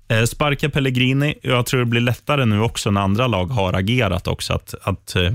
[0.07, 1.33] Eh, sparka Pellegrini.
[1.41, 4.53] Jag tror det blir lättare nu också när andra lag har agerat också.
[4.53, 5.33] Att, att, eh,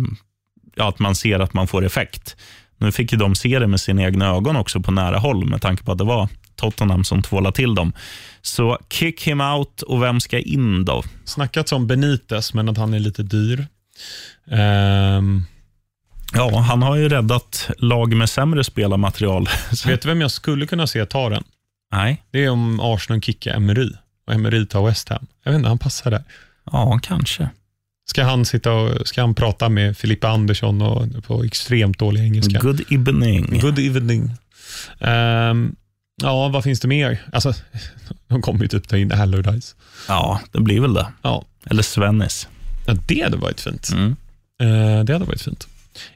[0.75, 2.37] ja, att man ser att man får effekt.
[2.79, 5.63] Nu fick ju de se det med sina egna ögon också på nära håll med
[5.63, 7.93] tanke på att det var Tottenham som tvålade till dem.
[8.43, 11.03] Så kick him out och vem ska in då?
[11.25, 13.67] Snackats om Benitez, men att han är lite dyr.
[14.47, 15.45] Um...
[16.33, 19.49] Ja, han har ju räddat lag med sämre spelarmaterial.
[19.87, 21.45] Vet du vem jag skulle kunna se ta den?
[21.93, 22.23] Nej.
[22.31, 23.91] Det är om Arsenal kickar Emery
[24.31, 25.27] och Emery tar West Ham.
[25.45, 26.25] Jag vet inte, han passar där.
[26.73, 27.49] Ja, kanske.
[28.11, 32.59] Ska han sitta och ska han prata med Filippa Andersson och, på extremt dålig engelska?
[32.59, 33.61] Good evening.
[33.61, 34.31] Good evening.
[34.99, 35.77] Um,
[36.23, 37.23] ja, vad finns det mer?
[37.33, 37.55] Alltså,
[38.29, 39.75] de kommer ju typ ta in Allardyce.
[40.09, 41.07] Ja, det blir väl det.
[41.23, 41.45] Ja.
[41.65, 42.49] Eller Svennis.
[42.87, 43.91] Ja, det hade varit fint.
[43.93, 44.17] Mm.
[44.63, 45.69] Uh, det hade varit fint.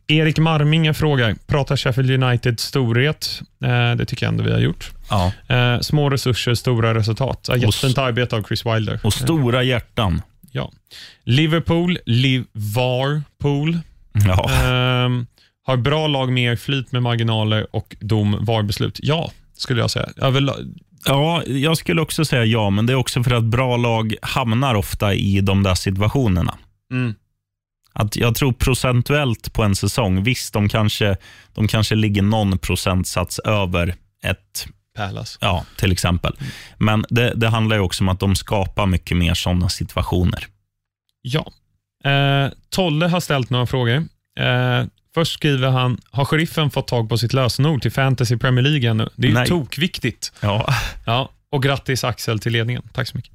[0.07, 3.43] Erik Marminge frågar, pratar Sheffield United storhet?
[3.65, 4.91] Uh, det tycker jag ändå vi har gjort.
[5.11, 5.33] Ja.
[5.51, 7.51] Uh, små resurser, stora resultat.
[7.57, 9.01] Jättefint arbete av Chris Wilder.
[9.05, 10.23] Och stora hjärtan.
[10.53, 10.73] Ja.
[11.25, 13.79] Liverpool, Liverpool.
[14.13, 14.51] Ja.
[15.07, 15.27] Um,
[15.67, 19.01] har bra lag mer flyt med marginaler och dom VAR-beslut.
[19.03, 20.09] Ja, skulle jag säga.
[20.17, 20.41] Över,
[21.05, 24.75] Ja, jag skulle också säga ja, men det är också för att bra lag hamnar
[24.75, 26.55] ofta i de där situationerna.
[26.93, 27.15] Mm.
[27.97, 31.17] Att jag tror procentuellt på en säsong, visst, de kanske,
[31.55, 34.67] de kanske ligger någon procentsats över ett
[34.97, 35.39] Palace.
[35.41, 36.37] Ja, till exempel.
[36.79, 40.47] Men det, det handlar också om att de skapar mycket mer sådana situationer.
[41.23, 41.53] Ja.
[42.11, 43.97] Eh, Tolle har ställt några frågor.
[44.41, 44.85] Eh,
[45.15, 49.09] först skriver han, har sheriffen fått tag på sitt lösenord till Fantasy Premier League ännu?
[49.17, 50.33] Det är ju tokviktigt.
[50.41, 50.75] Ja.
[51.07, 51.31] ja.
[51.51, 52.83] Och grattis Axel till ledningen.
[52.93, 53.33] Tack så mycket.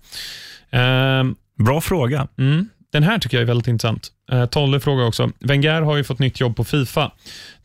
[0.69, 1.23] Eh,
[1.65, 2.27] Bra fråga.
[2.37, 2.69] Mm.
[2.91, 4.11] Den här tycker jag är väldigt intressant.
[4.31, 7.11] Eh, Tolle frågar också, Wenger har ju fått nytt jobb på Fifa.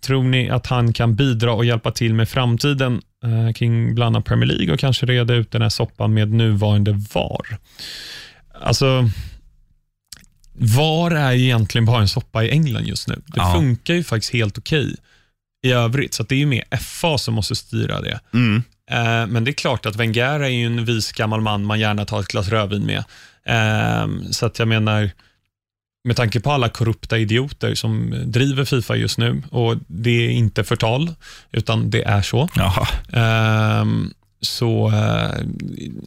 [0.01, 4.27] Tror ni att han kan bidra och hjälpa till med framtiden eh, kring bland annat
[4.27, 7.59] Premier League och kanske reda ut den här soppan med nuvarande VAR?
[8.61, 9.09] Alltså,
[10.53, 13.15] VAR är egentligen bara en soppa i England just nu.
[13.15, 13.55] Det ja.
[13.55, 14.97] funkar ju faktiskt helt okej okay
[15.65, 18.21] i övrigt, så det är mer FA som måste styra det.
[18.35, 18.63] Mm.
[18.91, 22.05] Eh, men det är klart att Wenger är ju en vis gammal man man gärna
[22.05, 23.05] tar ett glas rödvin med.
[23.49, 25.11] Eh, så att jag menar,
[26.05, 30.65] med tanke på alla korrupta idioter som driver Fifa just nu, och det är inte
[30.65, 31.11] förtal,
[31.53, 32.49] utan det är så.
[33.13, 33.85] Eh,
[34.41, 35.47] så eh,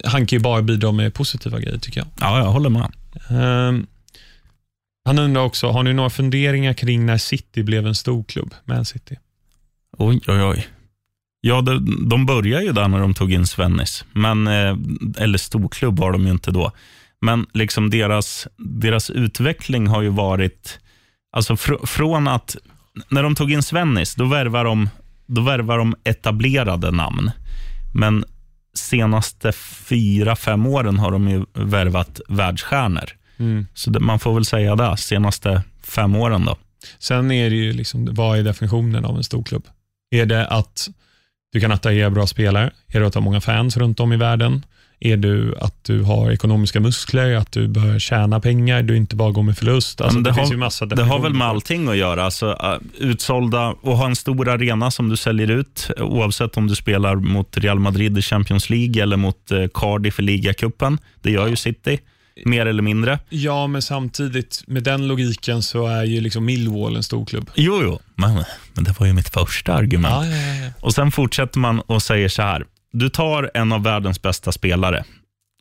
[0.03, 2.07] han kan ju bara bidra med positiva grejer tycker jag.
[2.19, 2.91] Ja, jag håller med.
[3.29, 3.81] Eh,
[5.05, 8.85] han undrar också, har ni några funderingar kring när City blev en stor klubb, Man
[8.85, 9.17] City?
[9.97, 10.67] Oj, oj, oj.
[11.41, 14.77] Ja, de, de började ju där när de tog in Svennis, men, eh,
[15.17, 16.71] eller storklubb var de ju inte då.
[17.21, 20.79] Men liksom deras, deras utveckling har ju varit,
[21.31, 22.55] alltså fr från att,
[23.09, 24.89] när de tog in Svennis, då värvar de,
[25.25, 27.31] då värvar de etablerade namn.
[27.93, 28.25] Men
[28.73, 29.51] senaste
[29.87, 33.09] fyra, fem åren har de ju värvat världsstjärnor.
[33.37, 33.67] Mm.
[33.73, 36.57] Så det, man får väl säga det, senaste fem åren då.
[36.99, 39.65] Sen är det ju, liksom, vad är definitionen av en stor klubb?
[40.11, 40.89] Är det att
[41.51, 42.71] du kan attrahera bra spelare?
[42.87, 44.65] Är det att ha många fans runt om i världen?
[44.99, 49.31] Är du att du har ekonomiska muskler, att du bör tjäna pengar, du inte bara
[49.31, 50.01] går med förlust?
[50.01, 52.23] Alltså, det, det, har, det har väl med allting att göra.
[52.23, 56.75] Alltså, uh, utsålda och ha en stor arena som du säljer ut, oavsett om du
[56.75, 60.97] spelar mot Real Madrid i Champions League eller mot uh, Cardiff i ligacupen.
[61.21, 61.99] Det gör ju City
[62.45, 63.19] mer eller mindre.
[63.29, 67.49] Ja, men samtidigt med den logiken så är ju liksom Millwall en stor klubb.
[67.55, 68.43] Jo, jo, men,
[68.73, 70.25] men det var ju mitt första argument.
[70.25, 70.71] Ja, ja, ja.
[70.81, 72.65] Och Sen fortsätter man och säger så här.
[72.99, 75.03] Du tar en av världens bästa spelare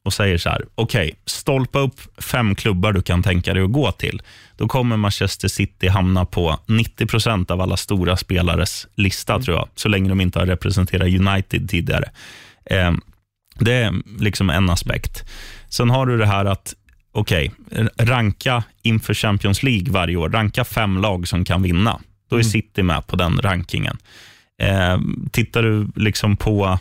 [0.05, 3.72] och säger så här, okej, okay, stolpa upp fem klubbar du kan tänka dig att
[3.72, 4.22] gå till.
[4.57, 9.45] Då kommer Manchester City hamna på 90 procent av alla stora spelares lista, mm.
[9.45, 12.11] tror jag, så länge de inte har representerat United tidigare.
[12.64, 12.93] Eh,
[13.59, 15.24] det är liksom en aspekt.
[15.68, 16.74] Sen har du det här att
[17.12, 20.30] okej, okay, ranka inför Champions League varje år.
[20.30, 22.01] Ranka fem lag som kan vinna.
[22.28, 22.51] Då är mm.
[22.51, 23.99] City med på den rankingen.
[24.62, 24.99] Eh,
[25.32, 26.78] tittar du liksom på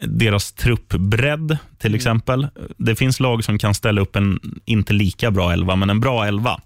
[0.00, 1.96] deras truppbredd till mm.
[1.96, 2.48] exempel.
[2.76, 6.26] Det finns lag som kan ställa upp en inte lika bra elva, men en bra
[6.26, 6.60] elva.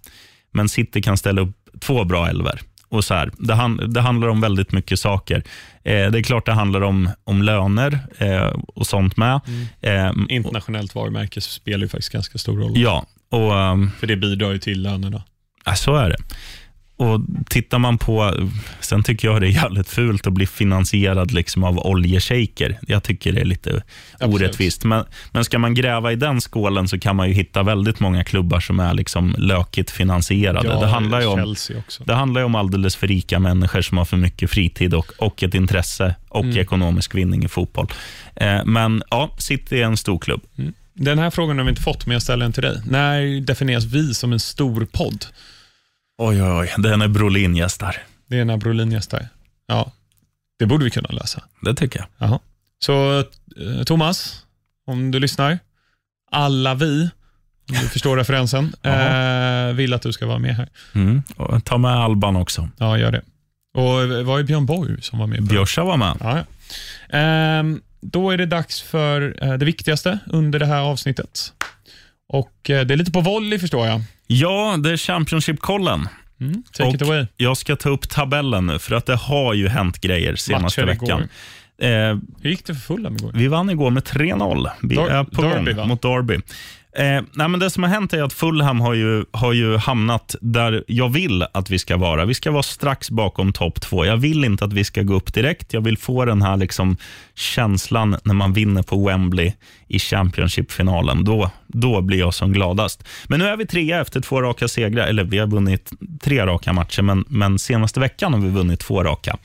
[0.53, 2.61] Men City kan ställa upp två bra elver.
[2.89, 5.37] Och så här, det, han, det, handlar om väldigt mycket saker.
[5.83, 9.41] Eh, det är klart det handlar om, om löner eh, och sånt med.
[9.81, 10.17] Mm.
[10.19, 12.73] Eh, Internationellt varumärke spelar ju faktiskt ganska stor roll.
[12.77, 13.07] Ja.
[13.31, 15.23] Och, um, För det bidrar ju till lönerna.
[15.65, 16.17] Ja, så är det.
[16.97, 18.33] Och tittar man på,
[18.81, 22.79] sen tycker jag det är jävligt fult att bli finansierad liksom av oljeshejker.
[22.87, 23.83] Jag tycker det är lite
[24.13, 24.35] Absolut.
[24.35, 24.85] orättvist.
[24.85, 28.25] Men, men ska man gräva i den skålen så kan man ju hitta väldigt många
[28.25, 30.69] klubbar som är liksom lökigt finansierade.
[30.69, 31.55] Ja, det, handlar ju om,
[32.05, 35.55] det handlar om alldeles för rika människor som har för mycket fritid och, och ett
[35.55, 36.59] intresse och Mm.
[36.59, 37.87] ekonomisk vinning i fotboll.
[38.37, 40.41] Eh, men ja, City är en stor klubb.
[40.95, 42.81] Den här frågan har vi inte fått, men jag ställer den till dig.
[42.87, 45.27] När definieras vi som en stor podd?
[46.19, 46.75] Oj, oj, oj.
[46.79, 47.97] Den är Brolin gästar.
[48.27, 49.29] Det är när Brolin gästar.
[49.67, 49.93] Ja,
[50.59, 51.43] det borde vi kunna lösa.
[51.63, 52.09] Det tycker jag.
[52.19, 52.39] Jaha.
[52.79, 54.45] Så eh, Thomas,
[54.87, 55.59] om du lyssnar.
[56.31, 57.03] Alla vi,
[57.69, 60.69] om du förstår referensen, eh, vill att du ska vara med här.
[60.95, 61.23] Mm.
[61.65, 62.69] Ta med Alban också.
[62.79, 63.23] Ja, gör det.
[63.75, 65.43] Och var ju Björn Borg som var med?
[65.43, 66.17] Björsa var med.
[66.21, 66.45] Ja, ja.
[67.19, 71.53] Ehm, då är det dags för eh, det viktigaste under det här avsnittet.
[72.29, 74.01] Och eh, Det är lite på volley förstår jag.
[74.27, 76.09] Ja, det är Championship-kollen.
[76.41, 77.27] Mm, take Och it away.
[77.37, 80.93] Jag ska ta upp tabellen nu, för att det har ju hänt grejer senaste Matcher
[81.01, 81.19] veckan.
[81.79, 81.91] igår.
[82.11, 83.33] Eh, Hur gick det för Fulham igår?
[83.35, 84.69] vi vann igår med 3-0.
[84.83, 85.87] Vi Dar- är på Derby, gång va?
[85.87, 86.39] mot Derby.
[86.97, 90.35] Eh, nej, men det som har hänt är att Fulham har ju, har ju hamnat
[90.41, 92.25] där jag vill att vi ska vara.
[92.25, 94.05] Vi ska vara strax bakom topp två.
[94.07, 95.73] Jag vill inte att vi ska gå upp direkt.
[95.73, 96.97] Jag vill få den här liksom
[97.35, 99.53] känslan när man vinner på Wembley
[99.89, 101.25] i Championship-finalen.
[101.25, 103.05] Då, då blir jag som gladast.
[103.29, 105.07] Men nu är vi trea efter två raka segrar.
[105.07, 105.91] Eller vi har vunnit
[106.23, 109.37] tre raka matcher, men, men senaste veckan har vi vunnit två raka.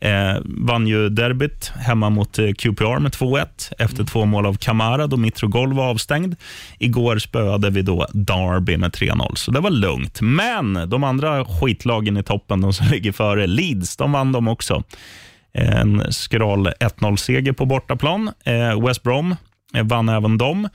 [0.00, 3.46] Eh, vann ju derbyt hemma mot eh, QPR med 2-1
[3.78, 6.36] efter två mål av Kamara då Mitrogol var avstängd.
[6.78, 10.20] Igår spöade vi då Derby med 3-0, så det var lugnt.
[10.20, 14.84] Men de andra skitlagen i toppen, de som ligger före, Leeds, de vann de också.
[15.52, 18.30] En skral 1-0-seger på bortaplan.
[18.44, 19.36] Eh, West Brom
[19.74, 20.68] eh, vann även dem.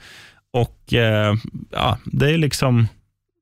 [0.52, 1.34] Och eh,
[1.70, 2.86] ja, Det är liksom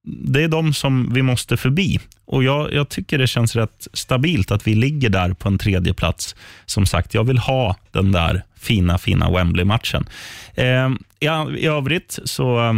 [0.04, 1.98] det är de som vi måste förbi.
[2.26, 5.94] Och jag, jag tycker det känns rätt stabilt att vi ligger där på en tredje
[5.94, 6.36] plats.
[6.66, 10.06] Som sagt, jag vill ha den där fina, fina Wembley-matchen.
[10.54, 11.26] Eh, i,
[11.58, 12.74] I övrigt så,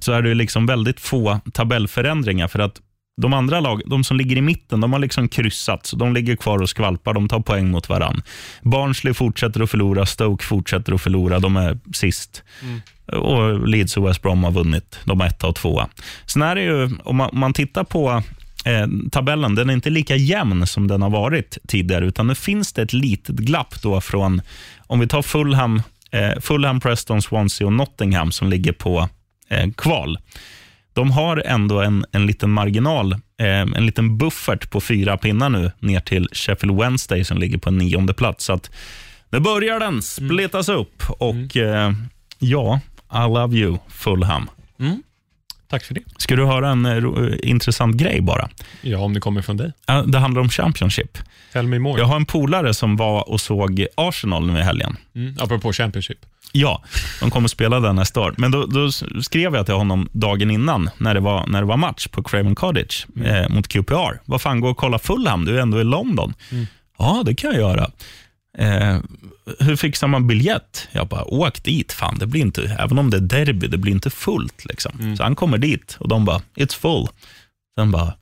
[0.00, 2.48] så är det liksom väldigt få tabellförändringar.
[2.48, 2.80] För att
[3.22, 5.86] de andra lag, de som ligger i mitten, de har liksom kryssat.
[5.86, 7.14] Så de ligger kvar och skvalpar.
[7.14, 8.22] De tar poäng mot varann.
[8.62, 10.06] Barnsley fortsätter att förlora.
[10.06, 11.38] Stoke fortsätter att förlora.
[11.38, 12.42] De är sist.
[13.12, 14.98] Och Leeds och West Brom har vunnit.
[15.04, 15.88] De är etta och tvåa.
[16.26, 18.22] Sen är det ju, om man, om man tittar på
[18.66, 22.72] eh, tabellen, den är inte lika jämn som den har varit tidigare, utan nu finns
[22.72, 24.42] det ett litet glapp då från,
[24.86, 29.08] om vi tar Fulham, eh, Fulham, Preston, Swansea och Nottingham som ligger på
[29.48, 30.18] eh, kval.
[30.92, 35.70] De har ändå en, en liten marginal, eh, en liten buffert på fyra pinnar nu
[35.78, 38.44] ner till Sheffield Wednesday som ligger på en nionde plats.
[38.44, 38.70] Så att
[39.30, 41.92] nu börjar den splittas upp och eh,
[42.38, 42.80] ja,
[43.12, 44.50] I love you Fulham.
[45.68, 46.00] Tack för det.
[46.18, 48.48] Ska du höra en eh, intressant grej bara?
[48.82, 49.72] Ja, om det kommer från dig.
[49.86, 51.18] Ja, Det handlar om Championship.
[51.52, 52.00] Tell me more.
[52.00, 54.96] Jag har en polare som var och såg Arsenal nu i helgen.
[55.14, 56.18] Mm, apropå Championship.
[56.52, 56.82] Ja,
[57.20, 58.34] de kommer spela den nästa år.
[58.38, 58.90] Men då, då
[59.22, 62.54] skrev jag till honom dagen innan, när det var, när det var match på Craven
[62.54, 64.20] Cottage eh, mot QPR.
[64.24, 66.34] Vad fan, gå och kolla Fulham, du är ändå i London.
[66.98, 67.90] Ja, det kan jag göra.
[68.58, 68.98] Eh,
[69.58, 70.88] hur fixar man biljett?
[70.92, 71.92] Jag bara, åk dit.
[71.92, 74.64] Fan, det blir inte, även om det är derby, det blir inte fullt.
[74.64, 75.16] Liksom.
[75.16, 77.08] Så han kommer dit och de bara, it's full.
[77.78, 78.14] Sen bara,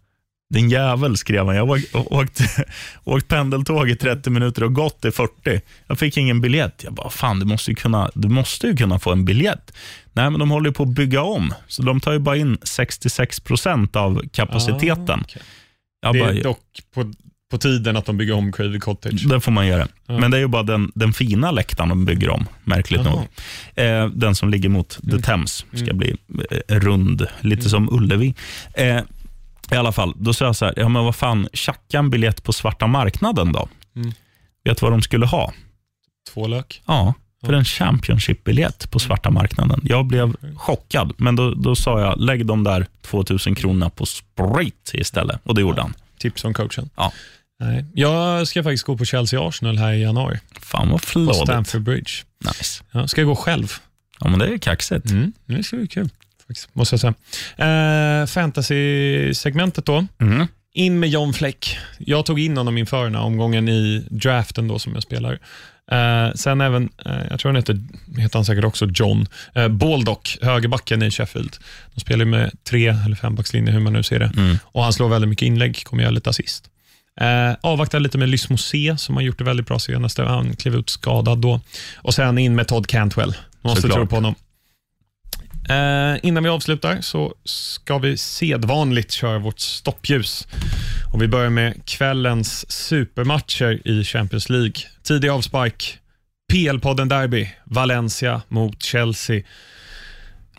[0.54, 1.56] din jävel, skrev han.
[1.56, 2.40] Jag har åkt,
[3.04, 5.60] åkt, pendeltåg i 30 minuter och gått i 40.
[5.86, 6.80] Jag fick ingen biljett.
[6.84, 9.72] Jag bara, fan du måste ju kunna, du måste ju kunna få en biljett.
[10.12, 11.54] Nej, men de håller ju på att bygga om.
[11.68, 15.24] Så de tar ju bara in 66 procent av kapaciteten.
[15.28, 15.38] Ah.
[16.00, 17.12] Jag Det bara, är dock på,
[17.50, 19.28] på tiden att de bygger om Cravey Cottage.
[19.28, 19.88] det får man göra.
[20.06, 23.14] Men det är ju bara den, den fina läktaren de bygger om, märkligt Jaha.
[23.14, 23.24] nog.
[23.74, 26.16] Eh, den som ligger mot The Thames ska bli
[26.68, 28.34] eh, rund, lite som Ullevi.
[28.74, 28.98] Eh,
[29.72, 32.42] I alla fall, då sa jag så här, ja men vad fan, tjacka en biljett
[32.42, 33.68] på svarta marknaden då.
[33.96, 34.12] Mm.
[34.64, 35.52] Vet du vad de skulle ha?
[36.34, 36.82] Två lök.
[36.86, 37.14] Ja,
[37.46, 39.80] för en Championship-biljett på svarta marknaden.
[39.84, 44.90] Jag blev chockad, men då, då sa jag, lägg de där 2000 kronorna på sprit
[44.94, 45.40] istället.
[45.44, 45.94] Och det gjorde han.
[46.24, 46.90] Tips från coachen.
[46.96, 47.12] Ja.
[47.60, 47.84] Nej.
[47.94, 50.38] Jag ska faktiskt gå på Chelsea-Arsenal här i januari.
[50.60, 51.36] Fan vad På flådigt.
[51.36, 52.10] Stamford Bridge.
[52.44, 52.84] Nice.
[52.92, 53.72] Ja, ska jag gå själv.
[54.20, 55.10] Ja, men det är kaxigt.
[55.10, 55.32] Mm.
[55.46, 56.08] Det ska bli kul,
[56.46, 57.14] faktiskt, måste jag säga.
[58.20, 60.06] Eh, Fantasy-segmentet då.
[60.20, 60.46] Mm.
[60.74, 61.78] In med John Fleck.
[61.98, 65.38] Jag tog in honom inför den här omgången i draften då som jag spelar.
[65.90, 67.80] Eh, sen även, eh, jag tror han heter,
[68.18, 71.56] heter han säkert också John, eh, Baldock, högerbacken i Sheffield.
[71.94, 74.32] De spelar med tre eller fembackslinje, hur man nu ser det.
[74.36, 74.58] Mm.
[74.64, 76.70] Och Han slår väldigt mycket inlägg, kommer göra lite assist.
[77.20, 80.22] Eh, avvaktar lite med Lysmo C, som har gjort det väldigt bra senaste.
[80.22, 81.60] Han klev ut skadad då.
[81.96, 83.36] Och sen in med Todd Cantwell.
[83.62, 83.98] Måste Såklart.
[83.98, 84.34] tro på honom.
[85.68, 90.48] Eh, innan vi avslutar så ska vi sedvanligt köra vårt stoppljus.
[91.14, 94.74] Och Vi börjar med kvällens supermatcher i Champions League.
[95.02, 95.98] Tidig avspark,
[96.52, 99.42] PL-podden Derby, Valencia mot Chelsea.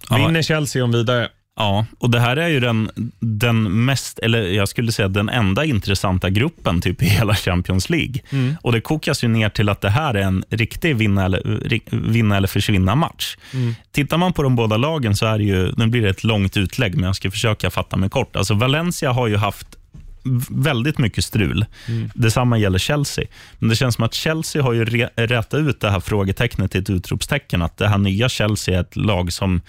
[0.10, 1.30] Vinner Chelsea om vidare.
[1.56, 2.90] Ja, och det här är ju den,
[3.20, 8.16] den mest, eller jag skulle säga den enda intressanta gruppen typ i hela Champions League.
[8.30, 8.56] Mm.
[8.62, 11.60] Och Det kokas ju ner till att det här är en riktig vinna eller,
[12.12, 13.38] vinna eller försvinna-match.
[13.54, 13.76] Mm.
[13.92, 16.58] Tittar man på de båda lagen så är det ju, nu blir det ett långt
[16.58, 18.36] utlägg, men jag ska försöka fatta mig kort.
[18.36, 19.68] Alltså Valencia har ju haft
[20.50, 21.66] väldigt mycket strul.
[21.88, 22.10] Mm.
[22.16, 23.26] Detsamma gäller Chelsea.
[23.60, 26.82] Men det känns som att Chelsea har ju re- rätat ut det här frågetecknet till
[26.82, 27.62] ett utropstecken.
[27.62, 29.62] Att det här nya Chelsea är ett lag som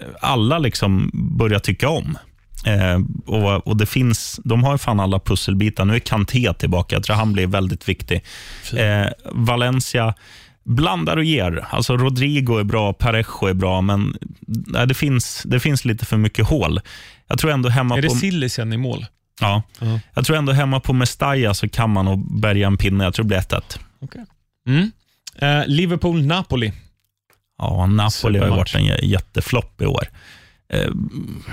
[0.00, 2.18] eh, alla liksom börjar tycka om.
[2.66, 5.84] Eh, och, och det finns, De har ju fan alla pusselbitar.
[5.84, 6.96] Nu är Kanté tillbaka.
[6.96, 8.24] Jag tror han blir väldigt viktig.
[8.76, 10.14] Eh, Valencia
[10.64, 11.66] blandar och ger.
[11.70, 14.16] Alltså Rodrigo är bra, Parejo är bra, men
[14.46, 16.80] nej, det, finns, det finns lite för mycket hål.
[17.26, 18.14] Jag tror ändå hemma Är det på...
[18.14, 19.06] Sillicen i mål?
[19.40, 19.62] Ja.
[19.80, 20.00] Ja.
[20.14, 23.04] Jag tror ändå hemma på Mestalla så kan man nog bärga en pinne.
[23.04, 23.78] Jag tror det blir 1-1.
[24.00, 24.24] Okay.
[24.68, 24.90] Mm.
[25.38, 26.72] Eh, Liverpool-Napoli.
[27.58, 30.08] Ja, Napoli har ju varit en jä- jätteflopp i år.
[30.72, 30.88] Eh,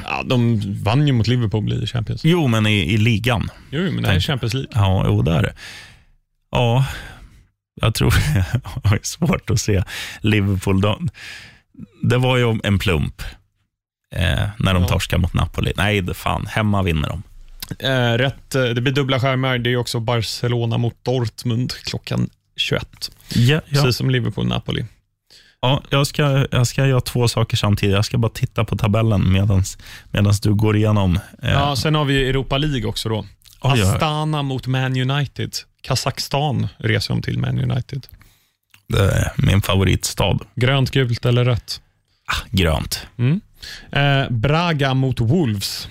[0.06, 2.26] Ja, de vann ju mot Liverpool i Champions.
[2.26, 3.50] jo, men i, i ligan.
[3.70, 4.72] Jo, men det här är Champions League.
[4.74, 5.54] Ja, jo, det är det.
[6.52, 6.86] Ja,
[7.82, 9.84] jag tror jag har svårt att se
[10.22, 10.82] Liverpool.
[10.82, 11.10] De,
[12.04, 13.22] det var ju en plump
[14.16, 14.88] eh, när de Ja.
[14.90, 15.74] torskade mot Napoli.
[15.78, 16.46] Nej, det fan.
[16.50, 17.24] Hemma vinner de.
[17.80, 19.58] Eh, rätt, eh, det blir dubbla skärmar.
[19.58, 23.12] Det är också Barcelona mot Dortmund klockan 21.
[23.34, 23.82] Ja, ja.
[23.82, 24.86] Precis som Liverpool-Napoli.
[25.62, 27.96] Ja, jag, ska, jag ska göra två saker samtidigt.
[27.96, 29.32] Jag ska bara titta på tabellen
[30.12, 31.20] medan du går igenom.
[31.44, 33.10] Eh, Ja, sen har vi Europa League också.
[33.10, 33.26] då.
[33.62, 33.82] oj.
[33.82, 35.52] Astana mot Man United.
[35.82, 38.08] Kazakstan reser de till Man United.
[38.88, 40.40] Det är min favoritstad.
[40.56, 41.82] Grönt, gult eller rött?
[42.26, 43.08] Ah, grönt.
[43.18, 43.42] Mm.
[43.92, 45.88] Eh, Braga mot Wolves.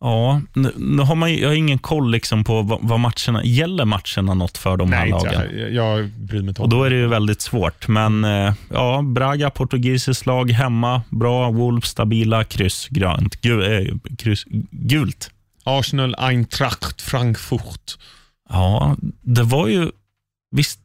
[0.00, 3.84] Ja, nu, nu har man, jag har ingen koll liksom på vad, vad matcherna, gäller
[3.84, 5.44] matcherna något för de här Nej, lagen?
[5.44, 7.88] inte jag, bryr mig inte Och Då är det ju väldigt svårt.
[7.88, 11.02] Men eh, ja, Braga, portugisiskt lag hemma.
[11.10, 13.40] Bra, Wolves, stabila, kryss, grönt.
[13.40, 15.30] Gu, eh, kryss, gult.
[15.64, 17.98] Arsenal, Eintracht, Frankfurt.
[18.48, 19.90] Ja, det var ju...
[20.50, 20.80] Visst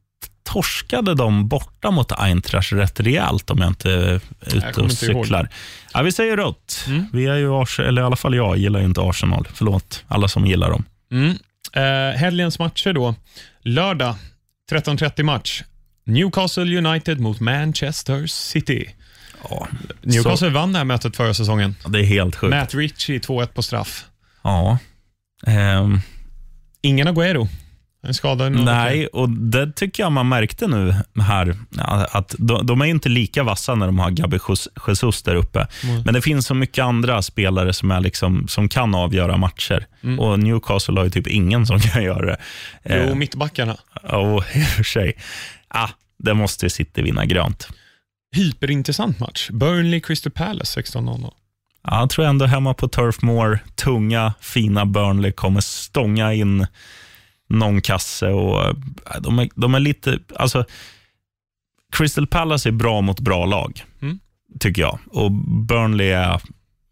[0.54, 5.50] torskade de borta mot Eintracht rätt rejält om jag inte är ute och cyklar.
[5.94, 6.86] Ja, vi säger rött.
[6.88, 7.06] Mm.
[7.14, 9.48] Vi är ju Ars- eller i alla fall jag gillar ju inte Arsenal.
[9.54, 10.84] Förlåt alla som gillar dem.
[11.12, 11.38] Mm.
[11.74, 13.16] Eh, helgens matcher då.
[13.62, 14.16] Lördag,
[14.72, 15.64] 13.30 match.
[16.06, 18.90] Newcastle United mot Manchester City.
[19.50, 19.68] Ja,
[20.02, 21.76] Newcastle vann det här mötet förra säsongen.
[21.88, 22.56] det är helt sjukt.
[22.56, 24.06] Matt Ritchie 2-1 på straff.
[24.44, 24.78] Ja.
[25.48, 26.00] Ehm,
[26.82, 27.48] Ingen Agüero.
[28.06, 28.52] En skadad.
[28.52, 28.64] nu.
[28.64, 31.58] Nej, och det tycker jag man märkte nu här.
[31.70, 34.38] ja, Att de, de är inte lika vassa när de har Gabi
[34.88, 35.68] Jesus- där uppe.
[35.84, 36.02] Mm.
[36.06, 39.86] Men det finns så mycket andra spelare som, är liksom, som kan avgöra matcher.
[40.04, 40.20] Mm.
[40.20, 42.38] Och Newcastle har ju typ ingen som kan göra det.
[42.86, 43.78] Jo, Eh, mittbackarna.
[44.04, 45.14] och i och för sig.
[45.68, 45.90] Ah,
[46.20, 47.68] det måste City vinna grönt.
[48.36, 49.50] Hyperintressant match.
[49.50, 51.32] Burnley, Crystal Palace 16.00.
[51.88, 56.68] Ja, jag tror ändå hemma på Turf Moor, tunga, fina Burnley kommer stånga in
[57.50, 58.28] någon kasse.
[58.30, 58.76] Och, eh,
[59.22, 60.20] de, är, de är lite...
[60.36, 60.66] Alltså,
[61.94, 64.20] Crystal Palace är bra mot bra lag, Mm.
[64.60, 65.00] tycker jag.
[65.08, 65.32] Och
[65.68, 66.42] Burnley är...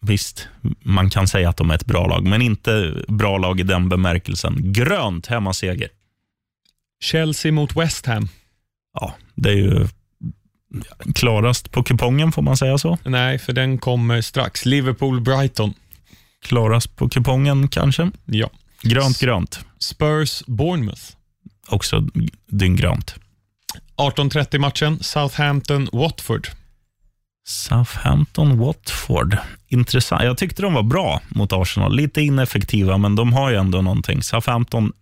[0.06, 0.48] Visst,
[0.84, 3.90] man kan säga att de är ett bra lag, men inte bra lag i den
[3.90, 4.74] bemärkelsen.
[4.74, 5.90] Grönt hemmaseger.
[7.04, 8.28] Chelsea mot West Ham.
[8.94, 9.88] Ja, det är ju
[11.16, 12.98] klarast på kupongen, får man säga så.
[13.06, 14.66] Nej, för den kommer strax.
[14.66, 15.74] Liverpool-Brighton.
[16.44, 18.12] Klarast på kupongen kanske.
[18.26, 18.50] Ja.
[18.84, 19.66] Grönt, grönt.
[19.80, 21.02] Spurs-Bournemouth.
[21.68, 22.08] Också
[22.48, 23.16] dynggrönt.
[23.98, 25.00] 18.30 matchen.
[25.00, 26.48] Southampton-Watford.
[27.48, 29.38] Southampton, Watford.
[29.68, 30.24] Intressant.
[30.24, 31.96] Jag tyckte de var bra mot Arsenal.
[31.96, 34.24] Lite ineffektiva, men de har ju ändå någonting.
[34.24, 34.94] Southampton,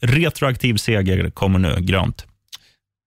[0.00, 2.26] retroaktiv seger kommer nu, grönt.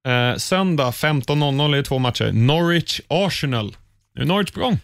[0.07, 2.31] Eh, söndag 15.00 är det två matcher.
[2.31, 3.75] Norwich-Arsenal.
[4.15, 4.79] Nu är Norwich på gång.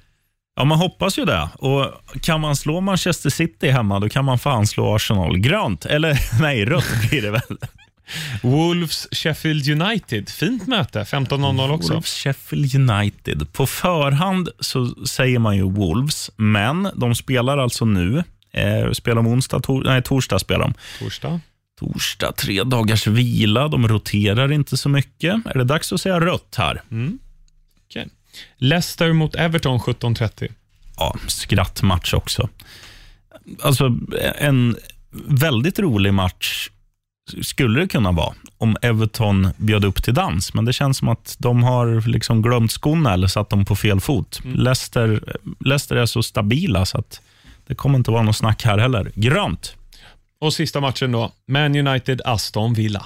[0.56, 1.50] Ja, man hoppas ju det.
[1.56, 1.92] Och
[2.22, 5.38] Kan man slå Manchester City hemma, då kan man fan slå Arsenal.
[5.38, 7.58] Grönt, eller nej, rött blir det väl.
[8.42, 10.30] Wolves-Sheffield United.
[10.30, 11.04] Fint möte.
[11.04, 11.94] 15.00 också.
[11.94, 13.54] Wolves, Sheffield United.
[13.54, 18.24] På förhand så säger man ju Wolves, men de spelar alltså nu.
[18.52, 20.74] Eh, spelar de onsdag, tor- nej, torsdag spelar de.
[21.00, 21.40] Torsdag.
[21.80, 23.68] Torsdag, tre dagars vila.
[23.68, 25.36] De roterar inte så mycket.
[25.46, 26.82] Är det dags att säga rött här?
[27.90, 28.08] Okej.
[28.58, 30.52] Leicester mot Everton 17.30.
[30.98, 32.50] Ja, skrattmatch också.
[33.62, 33.98] Alltså,
[34.38, 34.78] en
[35.28, 36.70] väldigt rolig match
[37.42, 41.36] skulle det kunna vara om Everton bjöd upp till dans, men det känns som att
[41.40, 44.40] de har liksom glömt skorna eller satt dem på fel fot.
[44.44, 45.24] Leicester,
[45.60, 47.22] Leicester är så stabila så att
[47.68, 49.12] det kommer inte vara något snack här heller.
[49.16, 49.76] Grönt.
[50.40, 51.32] Och sista matchen då.
[51.48, 53.06] Man United-Aston Villa.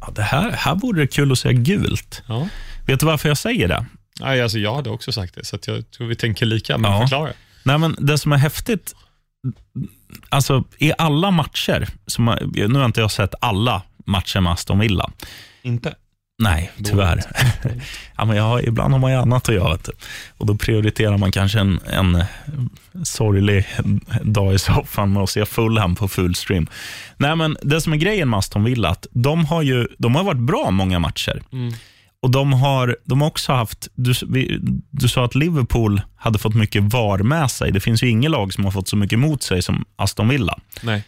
[0.00, 2.22] Ja, det här, här vore det kul att säga gult.
[2.26, 2.48] Ja.
[2.86, 3.86] Vet du varför jag säger det?
[4.20, 7.00] Nej, alltså jag hade också sagt det, så jag tror vi tänker lika, men Ja.
[7.00, 7.32] förklara.
[7.62, 8.94] Nej, men det som är häftigt,
[10.28, 15.10] alltså i alla matcher, som, nu har inte jag sett alla matcher med Aston Villa.
[15.62, 15.94] Inte?
[16.42, 17.22] Nej, tyvärr.
[18.16, 19.78] ja, men jag ibland har man ju annat att göra.
[20.38, 22.24] Och Då prioriterar man kanske en, en
[23.04, 23.66] sorglig
[24.22, 26.66] dag i soffan med att se Fulham på fullstream.
[27.16, 30.24] Nej, men det som är grejen med Aston Villa, att de har ju de har
[30.24, 31.42] varit bra många matcher.
[31.52, 31.74] Mm.
[32.22, 34.58] Och de har, de har också haft, du, vi,
[34.90, 37.72] du sa att Liverpool hade fått mycket VAR med sig.
[37.72, 40.58] Det finns ju inget lag som har fått så mycket emot sig som Aston Villa.
[40.82, 41.04] Nej.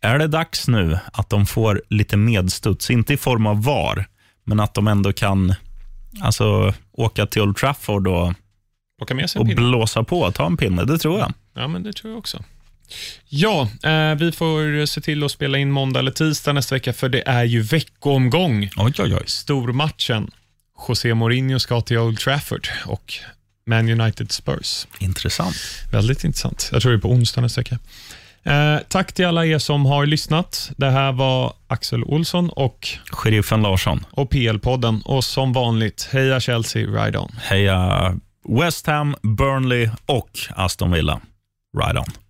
[0.00, 4.06] Är det dags nu att de får lite medstuds, inte i form av VAR,
[4.44, 5.54] men att de ändå kan
[6.20, 8.32] alltså, åka till Old Trafford och,
[9.36, 11.32] och blåsa på, ta en pinne, det tror jag.
[11.54, 12.44] Ja, men det tror jag också.
[13.28, 17.08] Ja, eh, vi får se till att spela in måndag eller tisdag nästa vecka, för
[17.08, 18.70] det är ju veckoomgång.
[18.76, 19.22] Oj, oj, oj.
[19.26, 20.30] Stormatchen.
[20.88, 23.14] José Mourinho ska till Old Trafford och
[23.66, 24.86] Man United Spurs.
[24.98, 25.56] Intressant.
[25.92, 26.68] Väldigt intressant.
[26.72, 27.78] Jag tror det är på onsdag nästa vecka.
[28.44, 30.70] Eh, tack till alla er som har lyssnat.
[30.76, 35.02] Det här var Axel Olsson och, Sheriffen Larsson, och PL-podden.
[35.02, 37.32] Och som vanligt, heja Chelsea, ride on.
[37.42, 38.14] heja
[38.48, 41.20] West Ham, Burnley och Aston Villa.
[41.78, 42.21] Right on.